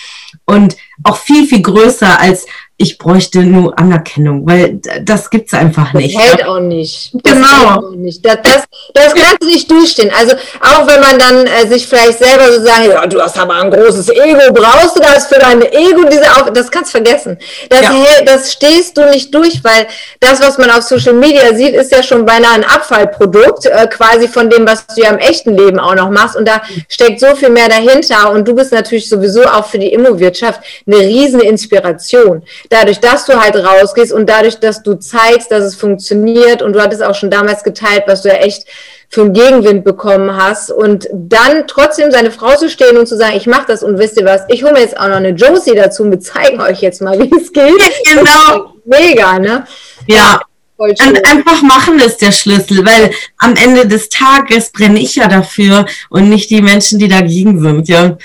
und 0.44 0.76
auch 1.04 1.18
viel, 1.18 1.46
viel 1.46 1.62
größer 1.62 2.20
als 2.20 2.46
ich 2.80 2.96
bräuchte 2.96 3.40
nur 3.40 3.76
Anerkennung, 3.76 4.46
weil 4.46 4.80
das 5.02 5.30
gibt's 5.30 5.52
einfach 5.52 5.92
nicht. 5.94 6.16
Das 6.16 6.22
hält 6.22 6.46
auch 6.46 6.60
nicht. 6.60 7.10
Das 7.24 7.32
genau. 7.32 7.78
Auch 7.78 7.90
nicht. 7.90 8.24
Das, 8.24 8.36
das, 8.44 8.64
das 8.94 9.14
kannst 9.16 9.42
du 9.42 9.46
nicht 9.46 9.68
durchstehen. 9.68 10.12
Also 10.16 10.36
auch 10.60 10.86
wenn 10.86 11.00
man 11.00 11.18
dann 11.18 11.46
äh, 11.48 11.66
sich 11.66 11.88
vielleicht 11.88 12.20
selber 12.20 12.52
so 12.52 12.64
sagen, 12.64 12.88
ja, 12.88 13.04
du 13.08 13.20
hast 13.20 13.36
aber 13.36 13.54
ein 13.54 13.72
großes 13.72 14.10
Ego, 14.10 14.52
brauchst 14.52 14.96
du 14.96 15.00
das 15.00 15.26
für 15.26 15.40
dein 15.40 15.60
Ego, 15.62 16.04
diese 16.08 16.30
Auf 16.36 16.52
das 16.52 16.70
kannst 16.70 16.94
du 16.94 17.02
vergessen. 17.02 17.36
Das, 17.68 17.82
ja. 17.82 17.90
hält, 17.90 18.28
das 18.28 18.52
stehst 18.52 18.96
du 18.96 19.10
nicht 19.10 19.34
durch, 19.34 19.64
weil 19.64 19.88
das, 20.20 20.40
was 20.40 20.56
man 20.58 20.70
auf 20.70 20.82
Social 20.84 21.14
Media 21.14 21.52
sieht, 21.56 21.74
ist 21.74 21.90
ja 21.90 22.04
schon 22.04 22.24
beinahe 22.24 22.52
ein 22.52 22.64
Abfallprodukt, 22.64 23.66
äh, 23.66 23.88
quasi 23.88 24.28
von 24.28 24.48
dem, 24.48 24.68
was 24.68 24.86
du 24.86 25.02
ja 25.02 25.10
im 25.10 25.18
echten 25.18 25.56
Leben 25.56 25.80
auch 25.80 25.96
noch 25.96 26.10
machst. 26.10 26.36
Und 26.36 26.46
da 26.46 26.62
steckt 26.88 27.18
so 27.18 27.34
viel 27.34 27.50
mehr 27.50 27.68
dahinter. 27.68 28.30
Und 28.30 28.46
du 28.46 28.54
bist 28.54 28.70
natürlich 28.70 29.08
sowieso 29.08 29.42
auch 29.46 29.66
für 29.66 29.80
die 29.80 29.92
Immowirtschaft 29.92 30.60
eine 30.86 30.98
riesen 30.98 31.40
Inspiration 31.40 32.44
dadurch, 32.68 33.00
dass 33.00 33.26
du 33.26 33.40
halt 33.40 33.56
rausgehst 33.56 34.12
und 34.12 34.28
dadurch, 34.28 34.58
dass 34.60 34.82
du 34.82 34.94
zeigst, 34.94 35.50
dass 35.50 35.64
es 35.64 35.74
funktioniert 35.74 36.62
und 36.62 36.74
du 36.74 36.82
hattest 36.82 37.02
auch 37.02 37.14
schon 37.14 37.30
damals 37.30 37.62
geteilt, 37.62 38.04
was 38.06 38.22
du 38.22 38.28
ja 38.28 38.36
echt 38.36 38.66
für 39.10 39.22
einen 39.22 39.32
Gegenwind 39.32 39.84
bekommen 39.84 40.36
hast 40.36 40.70
und 40.70 41.08
dann 41.12 41.66
trotzdem 41.66 42.10
seine 42.10 42.30
Frau 42.30 42.54
zu 42.56 42.68
stehen 42.68 42.98
und 42.98 43.06
zu 43.06 43.16
sagen, 43.16 43.36
ich 43.36 43.46
mache 43.46 43.66
das 43.68 43.82
und 43.82 43.98
wisst 43.98 44.18
ihr 44.18 44.26
was, 44.26 44.42
ich 44.48 44.62
hole 44.62 44.74
mir 44.74 44.80
jetzt 44.80 44.98
auch 44.98 45.08
noch 45.08 45.16
eine 45.16 45.30
Josie 45.30 45.74
dazu 45.74 46.02
und 46.02 46.10
wir 46.10 46.20
zeigen 46.20 46.60
euch 46.60 46.80
jetzt 46.80 47.00
mal, 47.00 47.18
wie 47.18 47.30
es 47.34 47.52
geht. 47.52 47.80
Genau. 48.04 48.74
Mega, 48.84 49.38
ne? 49.38 49.66
Ja. 50.06 50.40
Und 50.76 51.00
einfach 51.00 51.60
machen 51.62 51.98
ist 51.98 52.22
der 52.22 52.30
Schlüssel, 52.30 52.86
weil 52.86 53.10
am 53.38 53.56
Ende 53.56 53.88
des 53.88 54.10
Tages 54.10 54.70
brenne 54.70 55.00
ich 55.00 55.16
ja 55.16 55.26
dafür 55.26 55.86
und 56.08 56.28
nicht 56.28 56.50
die 56.50 56.62
Menschen, 56.62 57.00
die 57.00 57.08
dagegen 57.08 57.60
sind, 57.60 57.88
ja. 57.88 58.16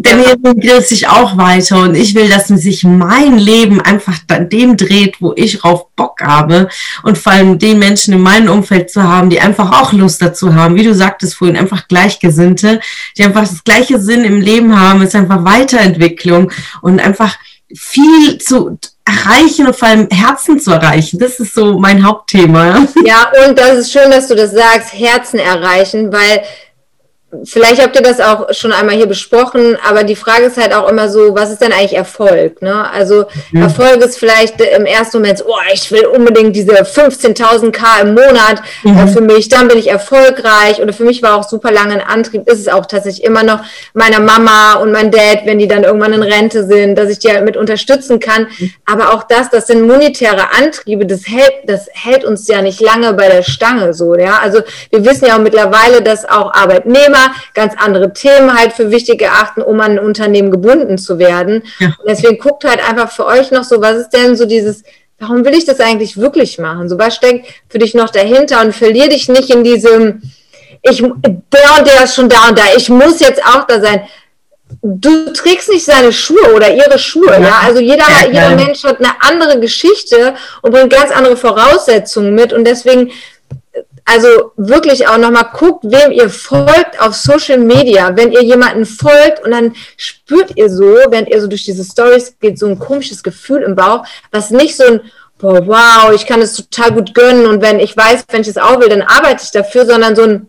Denn 0.00 0.20
hier 0.20 0.36
dreht 0.36 0.86
sich 0.86 1.08
auch 1.08 1.36
weiter 1.36 1.80
und 1.80 1.96
ich 1.96 2.14
will, 2.14 2.28
dass 2.28 2.46
sich 2.46 2.84
mein 2.84 3.36
Leben 3.36 3.80
einfach 3.80 4.18
dem 4.28 4.76
dreht, 4.76 5.20
wo 5.20 5.32
ich 5.34 5.58
drauf 5.58 5.88
Bock 5.96 6.20
habe 6.22 6.68
und 7.02 7.18
vor 7.18 7.32
allem 7.32 7.58
die 7.58 7.74
Menschen 7.74 8.14
in 8.14 8.20
meinem 8.20 8.48
Umfeld 8.48 8.92
zu 8.92 9.02
haben, 9.02 9.28
die 9.28 9.40
einfach 9.40 9.72
auch 9.72 9.92
Lust 9.92 10.22
dazu 10.22 10.54
haben, 10.54 10.76
wie 10.76 10.84
du 10.84 10.94
sagtest 10.94 11.34
vorhin, 11.34 11.56
einfach 11.56 11.88
Gleichgesinnte, 11.88 12.78
die 13.16 13.24
einfach 13.24 13.40
das 13.40 13.64
gleiche 13.64 13.98
Sinn 13.98 14.22
im 14.22 14.40
Leben 14.40 14.78
haben, 14.78 15.02
ist 15.02 15.16
einfach 15.16 15.44
Weiterentwicklung 15.44 16.52
und 16.80 17.00
einfach 17.00 17.36
viel 17.74 18.38
zu 18.38 18.78
erreichen 19.04 19.66
und 19.66 19.74
vor 19.74 19.88
allem 19.88 20.08
Herzen 20.10 20.60
zu 20.60 20.70
erreichen. 20.70 21.18
Das 21.18 21.40
ist 21.40 21.54
so 21.54 21.76
mein 21.80 22.06
Hauptthema. 22.06 22.86
Ja, 23.04 23.32
und 23.48 23.58
das 23.58 23.78
ist 23.78 23.92
schön, 23.92 24.12
dass 24.12 24.28
du 24.28 24.36
das 24.36 24.52
sagst, 24.52 24.92
Herzen 24.92 25.40
erreichen, 25.40 26.12
weil 26.12 26.42
Vielleicht 27.44 27.82
habt 27.82 27.94
ihr 27.94 28.00
das 28.00 28.20
auch 28.20 28.54
schon 28.54 28.72
einmal 28.72 28.96
hier 28.96 29.04
besprochen, 29.04 29.76
aber 29.86 30.02
die 30.02 30.16
Frage 30.16 30.44
ist 30.44 30.56
halt 30.56 30.72
auch 30.72 30.88
immer 30.88 31.10
so, 31.10 31.34
was 31.34 31.50
ist 31.50 31.60
denn 31.60 31.74
eigentlich 31.74 31.94
Erfolg? 31.94 32.62
Ne? 32.62 32.90
Also 32.90 33.26
mhm. 33.52 33.60
Erfolg 33.60 33.96
ist 33.96 34.18
vielleicht 34.18 34.58
im 34.62 34.86
ersten 34.86 35.18
Moment, 35.18 35.44
oh, 35.46 35.54
ich 35.70 35.92
will 35.92 36.06
unbedingt 36.06 36.56
diese 36.56 36.72
15.000 36.72 37.70
K 37.70 38.00
im 38.00 38.14
Monat 38.14 38.62
mhm. 38.82 38.96
äh, 38.96 39.06
für 39.08 39.20
mich, 39.20 39.50
dann 39.50 39.68
bin 39.68 39.76
ich 39.76 39.88
erfolgreich. 39.88 40.80
Oder 40.80 40.94
für 40.94 41.04
mich 41.04 41.22
war 41.22 41.36
auch 41.36 41.46
super 41.46 41.70
lange 41.70 41.92
ein 41.92 42.00
Antrieb, 42.00 42.48
ist 42.48 42.60
es 42.60 42.68
auch 42.68 42.86
tatsächlich 42.86 43.22
immer 43.24 43.42
noch 43.42 43.60
meiner 43.92 44.20
Mama 44.20 44.76
und 44.76 44.90
mein 44.90 45.10
Dad, 45.10 45.40
wenn 45.44 45.58
die 45.58 45.68
dann 45.68 45.84
irgendwann 45.84 46.14
in 46.14 46.22
Rente 46.22 46.66
sind, 46.66 46.96
dass 46.96 47.10
ich 47.10 47.18
die 47.18 47.30
halt 47.30 47.44
mit 47.44 47.58
unterstützen 47.58 48.20
kann. 48.20 48.46
Mhm. 48.58 48.72
Aber 48.86 49.12
auch 49.12 49.24
das, 49.24 49.50
das 49.50 49.66
sind 49.66 49.86
monetäre 49.86 50.54
Antriebe, 50.56 51.04
das 51.04 51.28
hält, 51.28 51.52
das 51.66 51.88
hält 51.92 52.24
uns 52.24 52.48
ja 52.48 52.62
nicht 52.62 52.80
lange 52.80 53.12
bei 53.12 53.28
der 53.28 53.42
Stange 53.42 53.92
so. 53.92 54.14
Ja? 54.14 54.38
Also 54.42 54.62
wir 54.88 55.04
wissen 55.04 55.26
ja 55.26 55.36
auch 55.36 55.42
mittlerweile, 55.42 56.00
dass 56.00 56.26
auch 56.26 56.54
Arbeitnehmer 56.54 57.17
Thema, 57.18 57.34
ganz 57.54 57.74
andere 57.76 58.12
Themen 58.12 58.58
halt 58.58 58.72
für 58.72 58.90
wichtig 58.90 59.22
erachten, 59.22 59.62
um 59.62 59.80
an 59.80 59.92
ein 59.92 59.98
Unternehmen 59.98 60.50
gebunden 60.50 60.98
zu 60.98 61.18
werden. 61.18 61.62
Ja. 61.78 61.88
Und 61.88 62.08
deswegen 62.08 62.38
guckt 62.38 62.64
halt 62.64 62.86
einfach 62.86 63.10
für 63.10 63.26
euch 63.26 63.50
noch 63.50 63.64
so, 63.64 63.80
was 63.80 63.96
ist 63.96 64.10
denn 64.10 64.36
so 64.36 64.44
dieses, 64.44 64.84
warum 65.18 65.44
will 65.44 65.54
ich 65.54 65.64
das 65.64 65.80
eigentlich 65.80 66.16
wirklich 66.16 66.58
machen? 66.58 66.88
So 66.88 66.98
was 66.98 67.16
steckt 67.16 67.46
für 67.68 67.78
dich 67.78 67.94
noch 67.94 68.10
dahinter 68.10 68.60
und 68.60 68.74
verlier 68.74 69.08
dich 69.08 69.28
nicht 69.28 69.50
in 69.50 69.64
diesem, 69.64 70.22
ich, 70.82 70.98
der 70.98 71.78
und 71.78 71.86
der 71.86 72.04
ist 72.04 72.14
schon 72.14 72.28
da 72.28 72.48
und 72.48 72.58
da, 72.58 72.62
ich 72.76 72.88
muss 72.88 73.20
jetzt 73.20 73.44
auch 73.44 73.66
da 73.66 73.80
sein. 73.80 74.02
Du 74.82 75.32
trägst 75.32 75.70
nicht 75.70 75.86
seine 75.86 76.12
Schuhe 76.12 76.54
oder 76.54 76.72
ihre 76.74 76.98
Schuhe, 76.98 77.32
ja. 77.32 77.40
ja? 77.40 77.60
Also 77.64 77.80
jeder, 77.80 78.04
ja, 78.04 78.26
jeder 78.26 78.50
Mensch 78.50 78.84
hat 78.84 78.98
eine 78.98 79.14
andere 79.20 79.58
Geschichte 79.60 80.34
und 80.60 80.72
bringt 80.72 80.92
ganz 80.92 81.10
andere 81.10 81.38
Voraussetzungen 81.38 82.34
mit 82.34 82.52
und 82.52 82.64
deswegen 82.66 83.10
also 84.08 84.52
wirklich 84.56 85.06
auch 85.06 85.18
nochmal 85.18 85.50
guckt, 85.52 85.84
wem 85.84 86.12
ihr 86.12 86.30
folgt 86.30 86.98
auf 86.98 87.14
Social 87.14 87.58
Media. 87.58 88.16
Wenn 88.16 88.32
ihr 88.32 88.42
jemanden 88.42 88.86
folgt 88.86 89.44
und 89.44 89.50
dann 89.50 89.74
spürt 89.98 90.56
ihr 90.56 90.70
so, 90.70 90.96
während 91.10 91.28
ihr 91.28 91.40
so 91.42 91.46
durch 91.46 91.64
diese 91.64 91.84
Stories 91.84 92.34
geht, 92.40 92.58
so 92.58 92.66
ein 92.66 92.78
komisches 92.78 93.22
Gefühl 93.22 93.62
im 93.62 93.76
Bauch, 93.76 94.06
was 94.32 94.50
nicht 94.50 94.76
so 94.76 94.84
ein, 94.84 95.00
boah, 95.38 95.66
wow, 95.66 96.12
ich 96.14 96.26
kann 96.26 96.40
es 96.40 96.54
total 96.54 96.92
gut 96.92 97.14
gönnen 97.14 97.44
und 97.46 97.60
wenn 97.60 97.80
ich 97.80 97.94
weiß, 97.94 98.24
wenn 98.30 98.40
ich 98.40 98.48
es 98.48 98.56
auch 98.56 98.80
will, 98.80 98.88
dann 98.88 99.02
arbeite 99.02 99.42
ich 99.44 99.50
dafür, 99.50 99.84
sondern 99.84 100.16
so 100.16 100.22
ein, 100.22 100.46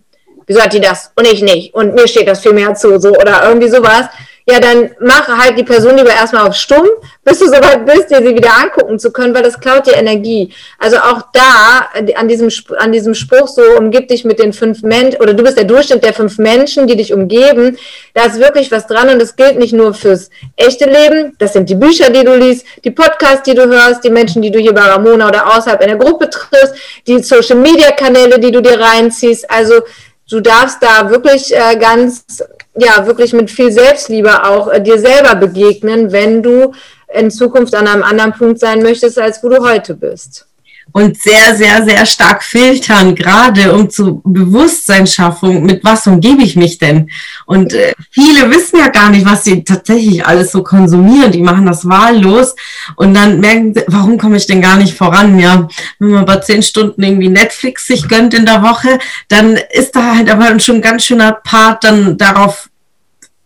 wieso 0.47 0.61
hat 0.61 0.73
die 0.73 0.79
das 0.79 1.11
und 1.17 1.27
ich 1.27 1.41
nicht 1.41 1.73
und 1.73 1.95
mir 1.95 2.07
steht 2.07 2.29
das 2.29 2.39
viel 2.39 2.53
mehr 2.53 2.75
zu, 2.75 2.97
so 2.97 3.09
oder 3.09 3.43
irgendwie 3.43 3.69
sowas 3.69 4.05
ja, 4.49 4.59
dann 4.59 4.91
mach 4.99 5.27
halt 5.27 5.57
die 5.57 5.63
Person 5.63 5.97
lieber 5.97 6.09
erstmal 6.09 6.47
auf 6.47 6.55
stumm, 6.55 6.87
bis 7.23 7.39
du 7.39 7.45
soweit 7.45 7.85
bist, 7.85 8.09
dir 8.09 8.17
sie 8.17 8.35
wieder 8.35 8.51
angucken 8.61 8.97
zu 8.97 9.11
können, 9.11 9.33
weil 9.35 9.43
das 9.43 9.59
klaut 9.59 9.85
dir 9.85 9.95
Energie. 9.95 10.53
Also 10.77 10.97
auch 10.97 11.21
da, 11.33 11.89
an 12.15 12.27
diesem, 12.27 12.49
an 12.77 12.91
diesem 12.91 13.13
Spruch 13.13 13.47
so, 13.47 13.61
umgib 13.77 14.07
dich 14.07 14.25
mit 14.25 14.39
den 14.39 14.53
fünf 14.53 14.81
Menschen, 14.81 15.21
oder 15.21 15.33
du 15.33 15.43
bist 15.43 15.57
der 15.57 15.65
Durchschnitt 15.65 16.03
der 16.03 16.13
fünf 16.13 16.37
Menschen, 16.37 16.87
die 16.87 16.95
dich 16.95 17.13
umgeben, 17.13 17.77
da 18.13 18.25
ist 18.25 18.39
wirklich 18.39 18.71
was 18.71 18.87
dran 18.87 19.09
und 19.09 19.21
das 19.21 19.35
gilt 19.35 19.59
nicht 19.59 19.73
nur 19.73 19.93
fürs 19.93 20.29
echte 20.55 20.85
Leben, 20.85 21.35
das 21.37 21.53
sind 21.53 21.69
die 21.69 21.75
Bücher, 21.75 22.09
die 22.09 22.23
du 22.23 22.35
liest, 22.35 22.65
die 22.83 22.91
Podcasts, 22.91 23.43
die 23.43 23.53
du 23.53 23.67
hörst, 23.67 24.03
die 24.03 24.09
Menschen, 24.09 24.41
die 24.41 24.51
du 24.51 24.59
hier 24.59 24.73
bei 24.73 24.81
Ramona 24.81 25.27
oder 25.27 25.45
außerhalb 25.47 25.81
in 25.81 25.89
der 25.89 25.97
Gruppe 25.97 26.29
triffst, 26.29 26.73
die 27.07 27.21
Social-Media-Kanäle, 27.21 28.39
die 28.39 28.51
du 28.51 28.61
dir 28.61 28.79
reinziehst, 28.79 29.49
also 29.49 29.81
du 30.29 30.39
darfst 30.39 30.77
da 30.81 31.09
wirklich 31.09 31.55
äh, 31.55 31.75
ganz 31.75 32.23
ja 32.81 33.05
wirklich 33.05 33.33
mit 33.33 33.49
viel 33.51 33.71
Selbstliebe 33.71 34.43
auch 34.43 34.69
äh, 34.69 34.81
dir 34.81 34.99
selber 34.99 35.35
begegnen, 35.35 36.11
wenn 36.11 36.43
du 36.43 36.73
in 37.13 37.31
Zukunft 37.31 37.73
an 37.75 37.87
einem 37.87 38.03
anderen 38.03 38.33
Punkt 38.33 38.59
sein 38.59 38.81
möchtest, 38.81 39.17
als 39.17 39.43
wo 39.43 39.49
du 39.49 39.63
heute 39.63 39.95
bist 39.95 40.49
und 40.91 41.21
sehr, 41.21 41.55
sehr, 41.55 41.83
sehr 41.83 42.05
stark 42.05 42.43
filtern, 42.43 43.15
gerade 43.15 43.73
um 43.73 43.89
zu 43.89 44.21
Bewusstseinsschaffung, 44.23 45.63
mit 45.63 45.83
was 45.83 46.07
umgebe 46.07 46.41
ich 46.41 46.55
mich 46.55 46.77
denn? 46.77 47.09
Und 47.45 47.73
äh, 47.73 47.93
viele 48.11 48.49
wissen 48.49 48.79
ja 48.79 48.89
gar 48.89 49.09
nicht, 49.09 49.25
was 49.25 49.43
sie 49.43 49.63
tatsächlich 49.63 50.25
alles 50.25 50.51
so 50.51 50.63
konsumieren. 50.63 51.31
Die 51.31 51.41
machen 51.41 51.65
das 51.65 51.87
wahllos 51.87 52.55
und 52.95 53.13
dann 53.13 53.39
merken 53.39 53.73
sie, 53.73 53.83
warum 53.87 54.17
komme 54.17 54.37
ich 54.37 54.47
denn 54.47 54.61
gar 54.61 54.77
nicht 54.77 54.95
voran? 54.95 55.37
Ja, 55.39 55.67
wenn 55.99 56.09
man 56.09 56.25
bei 56.25 56.37
zehn 56.37 56.63
Stunden 56.63 57.03
irgendwie 57.03 57.29
Netflix 57.29 57.87
sich 57.87 58.07
gönnt 58.07 58.33
in 58.33 58.45
der 58.45 58.63
Woche, 58.63 58.99
dann 59.27 59.57
ist 59.71 59.95
da 59.95 60.15
halt 60.15 60.29
aber 60.29 60.59
schon 60.59 60.75
ein 60.77 60.81
ganz 60.81 61.05
schöner 61.05 61.33
Part 61.33 61.83
dann 61.83 62.17
darauf 62.17 62.68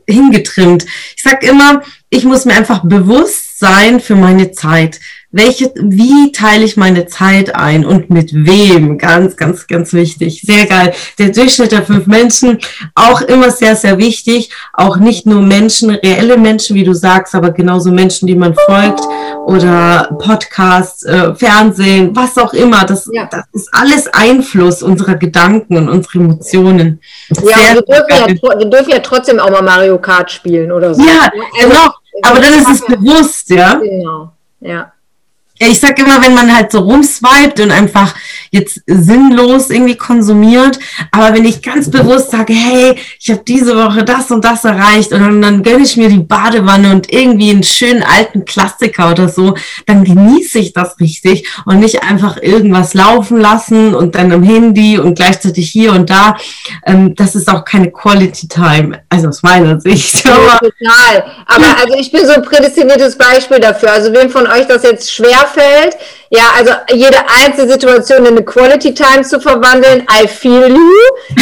hingetrimmt. 0.08 0.86
Ich 1.16 1.24
sag 1.24 1.44
immer, 1.44 1.84
ich 2.10 2.26
muss 2.26 2.46
mir 2.46 2.54
einfach 2.54 2.82
bewusst 2.84 3.60
sein 3.60 4.00
für 4.00 4.16
meine 4.16 4.52
Zeit 4.52 5.00
welche, 5.34 5.74
wie 5.76 6.32
teile 6.32 6.64
ich 6.64 6.78
meine 6.78 7.08
Zeit 7.08 7.56
ein 7.56 7.86
und 7.86 8.12
mit 8.12 8.32
wem? 8.34 9.00
Ganz, 9.00 9.36
ganz, 9.36 9.66
ganz 9.66 9.92
wichtig. 9.92 10.44
Sehr 10.46 10.68
geil. 10.68 10.94
Der 11.18 11.30
Durchschnitt 11.30 11.72
der 11.72 11.82
fünf 11.82 12.06
Menschen, 12.06 12.60
auch 12.94 13.20
immer 13.22 13.50
sehr, 13.50 13.76
sehr 13.76 13.98
wichtig. 13.98 14.52
Auch 14.74 14.98
nicht 14.98 15.26
nur 15.26 15.42
Menschen, 15.42 15.90
reelle 15.90 16.38
Menschen, 16.38 16.76
wie 16.76 16.84
du 16.84 16.94
sagst, 16.94 17.34
aber 17.34 17.50
genauso 17.50 17.92
Menschen, 17.92 18.28
die 18.28 18.36
man 18.36 18.54
folgt 18.54 19.02
oder 19.48 20.16
Podcasts, 20.20 21.02
äh, 21.02 21.34
Fernsehen, 21.34 22.16
was 22.16 22.38
auch 22.38 22.54
immer. 22.54 22.86
Das, 22.86 23.10
ja. 23.12 23.28
das 23.30 23.46
ist 23.54 23.70
alles 23.72 24.14
Einfluss 24.14 24.84
unserer 24.84 25.16
Gedanken 25.16 25.78
und 25.78 25.90
unserer 25.90 26.18
Emotionen. 26.18 27.02
Ja, 27.30 27.74
wir 27.74 27.82
dürfen 27.82 28.40
ja, 28.40 28.60
wir 28.60 28.70
dürfen 28.70 28.92
ja 28.92 29.00
trotzdem 29.00 29.40
auch 29.40 29.50
mal 29.50 29.64
Mario 29.64 29.98
Kart 29.98 30.32
spielen 30.32 30.72
oder 30.72 30.94
so. 30.94 31.02
Ja, 31.02 31.32
also, 31.58 31.70
genau. 31.70 31.90
Aber 32.22 32.40
dann 32.40 32.54
ist 32.54 32.70
es 32.70 32.86
bewusst, 32.86 33.50
ja. 33.50 33.74
Genau. 33.76 34.32
Ja 34.60 34.94
ich 35.68 35.80
sag 35.80 35.98
immer, 36.00 36.22
wenn 36.24 36.34
man 36.34 36.56
halt 36.56 36.72
so 36.72 36.80
rumswiped 36.80 37.60
und 37.60 37.72
einfach 37.72 38.16
jetzt 38.54 38.82
sinnlos 38.86 39.72
irgendwie 39.72 39.98
konsumiert, 39.98 40.80
aber 41.12 41.34
wenn 41.34 41.44
ich 41.44 41.64
ganz 41.64 41.90
bewusst 41.90 42.32
sage, 42.32 42.54
hey, 42.54 42.96
ich 43.20 43.32
habe 43.32 43.42
diese 43.46 43.76
Woche 43.76 44.04
das 44.04 44.30
und 44.30 44.46
das 44.46 44.64
erreicht 44.64 45.12
und 45.12 45.22
dann, 45.22 45.42
dann 45.42 45.64
gönne 45.64 45.84
ich 45.84 45.98
mir 45.98 46.08
die 46.08 46.20
Badewanne 46.20 46.92
und 46.92 47.12
irgendwie 47.12 47.50
einen 47.50 47.64
schönen 47.64 48.04
alten 48.04 48.46
Klassiker 48.46 49.12
oder 49.12 49.28
so, 49.28 49.56
dann 49.88 50.04
genieße 50.04 50.60
ich 50.60 50.72
das 50.72 51.00
richtig 51.00 51.48
und 51.66 51.80
nicht 51.80 52.04
einfach 52.04 52.38
irgendwas 52.42 52.94
laufen 52.94 53.40
lassen 53.40 53.96
und 53.96 54.14
dann 54.14 54.32
am 54.32 54.44
Handy 54.44 55.00
und 55.00 55.16
gleichzeitig 55.16 55.72
hier 55.72 55.92
und 55.92 56.12
da. 56.12 56.38
Ähm, 56.86 57.16
das 57.16 57.36
ist 57.36 57.50
auch 57.50 57.66
keine 57.66 57.92
Quality 57.92 58.48
Time, 58.48 59.02
also 59.10 59.30
aus 59.30 59.42
meiner 59.42 59.80
Sicht. 59.80 60.24
Ja, 60.26 60.60
total. 60.60 61.26
Aber 61.48 61.66
also 61.82 61.98
ich 61.98 62.12
bin 62.12 62.26
so 62.26 62.34
ein 62.34 62.44
prädestiniertes 62.44 63.18
Beispiel 63.18 63.60
dafür. 63.60 63.92
Also 63.92 64.14
wem 64.14 64.30
von 64.30 64.46
euch 64.46 64.68
das 64.68 64.84
jetzt 64.84 65.12
schwer 65.12 65.48
fällt, 65.52 65.98
ja, 66.36 66.46
also 66.58 66.72
jede 66.92 67.18
einzelne 67.28 67.74
Situation 67.74 68.26
in 68.26 68.32
eine 68.32 68.44
Quality 68.44 68.96
Time 68.96 69.22
zu 69.22 69.40
verwandeln, 69.40 70.02
I 70.12 70.28
feel 70.28 70.68
you. 70.68 70.92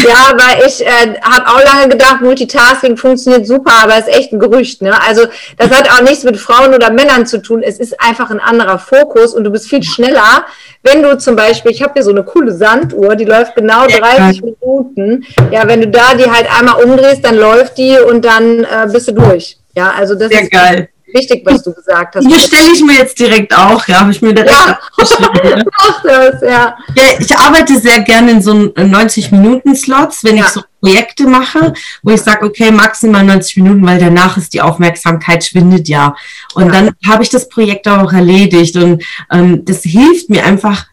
Ja, 0.04 0.34
weil 0.34 0.68
ich 0.68 0.86
äh, 0.86 1.18
habe 1.22 1.48
auch 1.48 1.64
lange 1.64 1.88
gedacht, 1.88 2.20
Multitasking 2.20 2.98
funktioniert 2.98 3.48
super, 3.48 3.72
aber 3.84 3.98
ist 3.98 4.10
echt 4.10 4.34
ein 4.34 4.40
Gerücht. 4.40 4.82
Ne? 4.82 4.94
Also 5.08 5.28
das 5.58 5.70
hat 5.70 5.90
auch 5.90 6.02
nichts 6.02 6.26
mit 6.26 6.36
Frauen 6.36 6.74
oder 6.74 6.92
Männern 6.92 7.26
zu 7.26 7.42
tun. 7.42 7.64
Es 7.64 7.80
ist 7.80 8.02
einfach 8.02 8.32
ein 8.32 8.42
anderer 8.42 8.80
Fokus 8.80 9.34
und 9.34 9.46
du 9.46 9.52
bist 9.52 9.70
viel 9.70 9.82
schneller, 9.82 10.46
wenn 10.84 11.02
du 11.02 11.18
zum 11.18 11.38
Beispiel, 11.38 11.72
ich 11.72 11.82
habe 11.82 11.94
hier 11.94 12.04
so 12.04 12.12
eine 12.12 12.24
coole 12.24 12.52
Sanduhr, 12.52 13.16
die 13.16 13.24
läuft 13.24 13.56
genau 13.56 13.88
30 13.88 14.42
Minuten. 14.42 15.26
Ja, 15.52 15.70
wenn 15.70 15.80
du 15.80 15.88
da 15.88 16.16
die 16.16 16.30
halt 16.30 16.48
einmal 16.60 16.84
umdrehst, 16.84 17.24
dann 17.24 17.38
läuft 17.38 17.78
die 17.78 17.98
und 17.98 18.26
dann 18.26 18.66
äh, 18.66 18.90
bist 18.92 19.08
du 19.08 19.14
durch. 19.14 19.58
Ja, 19.74 19.94
also 19.98 20.16
das 20.16 20.28
Sehr 20.28 20.42
ist 20.42 20.52
geil 20.52 20.90
wichtig, 21.14 21.44
was 21.46 21.64
du 21.64 21.74
gesagt 21.74 22.16
hast. 22.16 22.26
Hier 22.26 22.40
stelle 22.40 22.72
ich 22.74 22.84
mir 22.84 22.98
jetzt 22.98 23.20
direkt 23.20 23.56
auch, 23.56 23.88
ja, 23.88 24.02
habe 24.02 24.12
ich 24.12 24.22
mir 24.22 24.34
direkt 24.34 24.52
ja. 24.52 24.80
Mach 24.98 26.04
das, 26.04 26.42
ja. 26.42 26.76
ja. 26.96 27.04
Ich 27.20 27.36
arbeite 27.36 27.80
sehr 27.80 28.00
gerne 28.02 28.32
in 28.32 28.42
so 28.42 28.52
90-Minuten-Slots, 28.52 30.24
wenn 30.24 30.38
ja. 30.38 30.46
ich 30.46 30.50
so 30.50 30.62
Projekte 30.82 31.28
mache, 31.28 31.74
wo 32.02 32.12
ich 32.12 32.22
sage, 32.22 32.46
okay, 32.46 32.72
maximal 32.72 33.24
90 33.24 33.58
Minuten, 33.58 33.86
weil 33.86 34.00
danach 34.00 34.38
ist 34.38 34.54
die 34.54 34.62
Aufmerksamkeit 34.62 35.44
schwindet 35.44 35.88
ja. 35.88 36.16
Und 36.56 36.68
ja. 36.68 36.72
dann 36.72 36.92
habe 37.08 37.24
ich 37.24 37.30
das 37.30 37.48
Projekt 37.48 37.88
auch 37.88 38.12
erledigt 38.12 38.76
und 38.76 39.04
ähm, 39.32 39.64
das 39.64 39.84
hilft 39.84 40.30
mir 40.30 40.44
einfach 40.44 40.88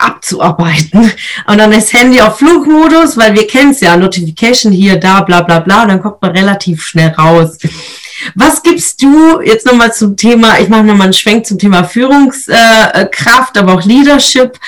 abzuarbeiten. 0.00 1.12
Und 1.46 1.58
dann 1.58 1.72
ist 1.72 1.92
Handy 1.92 2.20
auf 2.20 2.38
Flugmodus, 2.38 3.16
weil 3.16 3.34
wir 3.34 3.46
kennen 3.46 3.72
es 3.72 3.80
ja, 3.80 3.96
Notification 3.96 4.72
hier, 4.72 4.96
da, 4.96 5.20
bla 5.20 5.42
bla 5.42 5.60
bla, 5.60 5.82
und 5.82 5.88
dann 5.88 6.02
kommt 6.02 6.22
man 6.22 6.32
relativ 6.32 6.82
schnell 6.82 7.10
raus. 7.10 7.58
Was 8.34 8.62
gibst 8.62 9.02
du 9.02 9.40
jetzt 9.40 9.66
nochmal 9.66 9.92
zum 9.92 10.16
Thema, 10.16 10.58
ich 10.58 10.68
mache 10.68 10.84
nochmal 10.84 11.06
einen 11.06 11.12
Schwenk 11.12 11.46
zum 11.46 11.58
Thema 11.58 11.84
Führungskraft, 11.84 13.58
aber 13.58 13.74
auch 13.74 13.84
Leadership. 13.84 14.58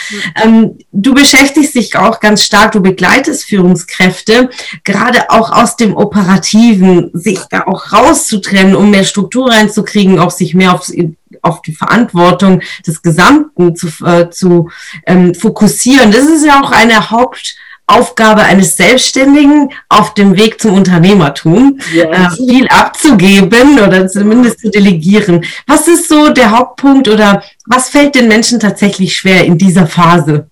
Ähm, 0.43 0.79
du 0.93 1.15
beschäftigst 1.15 1.75
dich 1.75 1.97
auch 1.97 2.21
ganz 2.21 2.45
stark, 2.45 2.73
du 2.73 2.81
begleitest 2.81 3.45
Führungskräfte, 3.45 4.51
gerade 4.85 5.31
auch 5.31 5.51
aus 5.51 5.77
dem 5.77 5.97
Operativen, 5.97 7.11
sich 7.13 7.41
da 7.51 7.65
auch 7.67 7.93
rauszutrennen, 7.93 8.75
um 8.75 8.91
mehr 8.91 9.05
Struktur 9.05 9.51
reinzukriegen, 9.51 10.19
auch 10.19 10.31
sich 10.31 10.55
mehr 10.55 10.75
aufs 10.75 10.93
auf 11.41 11.63
die 11.63 11.75
Verantwortung 11.75 12.63
des 12.87 13.03
Gesamten 13.03 13.75
zu, 13.75 13.89
äh, 14.05 14.31
zu 14.31 14.71
ähm, 15.07 15.35
fokussieren. 15.35 16.13
Das 16.13 16.25
ist 16.25 16.45
ja 16.45 16.63
auch 16.63 16.71
eine 16.71 17.11
Haupt 17.11 17.57
Aufgabe 17.93 18.43
eines 18.43 18.77
Selbstständigen 18.77 19.71
auf 19.89 20.15
dem 20.15 20.37
Weg 20.37 20.61
zum 20.61 20.75
Unternehmertum, 20.75 21.79
yes. 21.93 22.07
äh, 22.11 22.31
viel 22.37 22.69
abzugeben 22.69 23.79
oder 23.79 24.07
zumindest 24.09 24.61
zu 24.61 24.71
delegieren. 24.71 25.45
Was 25.67 25.89
ist 25.89 26.09
so 26.09 26.31
der 26.31 26.51
Hauptpunkt 26.51 27.09
oder 27.09 27.43
was 27.67 27.89
fällt 27.89 28.15
den 28.15 28.29
Menschen 28.29 28.61
tatsächlich 28.61 29.15
schwer 29.15 29.45
in 29.45 29.59
dieser 29.59 29.87
Phase? 29.87 30.47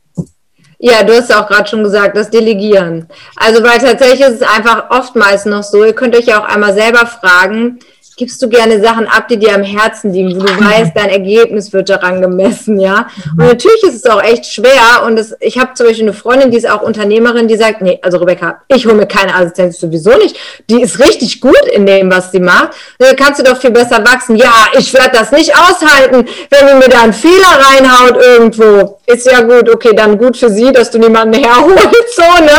Ja, 0.83 1.03
du 1.03 1.15
hast 1.15 1.35
auch 1.35 1.47
gerade 1.47 1.69
schon 1.69 1.83
gesagt, 1.83 2.17
das 2.17 2.31
Delegieren. 2.31 3.07
Also 3.37 3.63
weil 3.63 3.79
tatsächlich 3.79 4.21
ist 4.21 4.41
es 4.41 4.43
einfach 4.43 4.89
oftmals 4.89 5.45
noch 5.45 5.63
so, 5.63 5.85
ihr 5.85 5.93
könnt 5.93 6.17
euch 6.17 6.25
ja 6.25 6.41
auch 6.41 6.49
einmal 6.49 6.73
selber 6.73 7.07
fragen, 7.07 7.81
gibst 8.21 8.43
du 8.43 8.51
gerne 8.51 8.83
Sachen 8.83 9.09
ab, 9.09 9.29
die 9.29 9.39
dir 9.39 9.55
am 9.55 9.63
Herzen 9.63 10.13
liegen, 10.13 10.37
wo 10.37 10.45
du 10.45 10.61
weißt, 10.61 10.93
dein 10.95 11.09
Ergebnis 11.09 11.73
wird 11.73 11.89
daran 11.89 12.21
gemessen, 12.21 12.79
ja. 12.79 13.07
Und 13.31 13.47
natürlich 13.47 13.83
ist 13.85 13.95
es 13.95 14.07
auch 14.07 14.23
echt 14.23 14.45
schwer. 14.45 15.05
Und 15.07 15.17
das, 15.17 15.35
ich 15.41 15.59
habe 15.59 15.73
zum 15.73 15.87
Beispiel 15.87 16.05
eine 16.05 16.13
Freundin, 16.13 16.51
die 16.51 16.59
ist 16.59 16.69
auch 16.69 16.83
Unternehmerin, 16.83 17.49
die 17.49 17.57
sagt, 17.57 17.81
nee, 17.81 17.99
also 18.03 18.19
Rebecca, 18.19 18.61
ich 18.69 18.85
hole 18.85 18.95
mir 18.95 19.07
keine 19.07 19.35
Assistenz 19.35 19.81
sowieso 19.81 20.11
nicht. 20.19 20.37
Die 20.69 20.83
ist 20.83 20.99
richtig 20.99 21.41
gut 21.41 21.65
in 21.73 21.87
dem, 21.87 22.13
was 22.13 22.31
sie 22.31 22.41
macht. 22.41 22.73
Dann 22.99 23.17
kannst 23.17 23.41
du 23.41 23.43
doch 23.43 23.59
viel 23.59 23.71
besser 23.71 24.05
wachsen. 24.05 24.37
Ja, 24.37 24.53
ich 24.77 24.93
werde 24.93 25.13
das 25.15 25.33
nicht 25.33 25.55
aushalten, 25.57 26.29
wenn 26.51 26.67
du 26.67 26.75
mir 26.75 26.89
da 26.91 27.05
einen 27.05 27.15
Fehler 27.15 27.59
reinhaut 27.59 28.23
irgendwo. 28.23 28.99
Ist 29.07 29.27
ja 29.27 29.41
gut, 29.41 29.71
okay, 29.71 29.93
dann 29.97 30.19
gut 30.19 30.37
für 30.37 30.51
sie, 30.51 30.71
dass 30.73 30.91
du 30.91 30.99
niemanden 30.99 31.43
herholst, 31.43 31.89
so, 32.17 32.45
ne? 32.45 32.51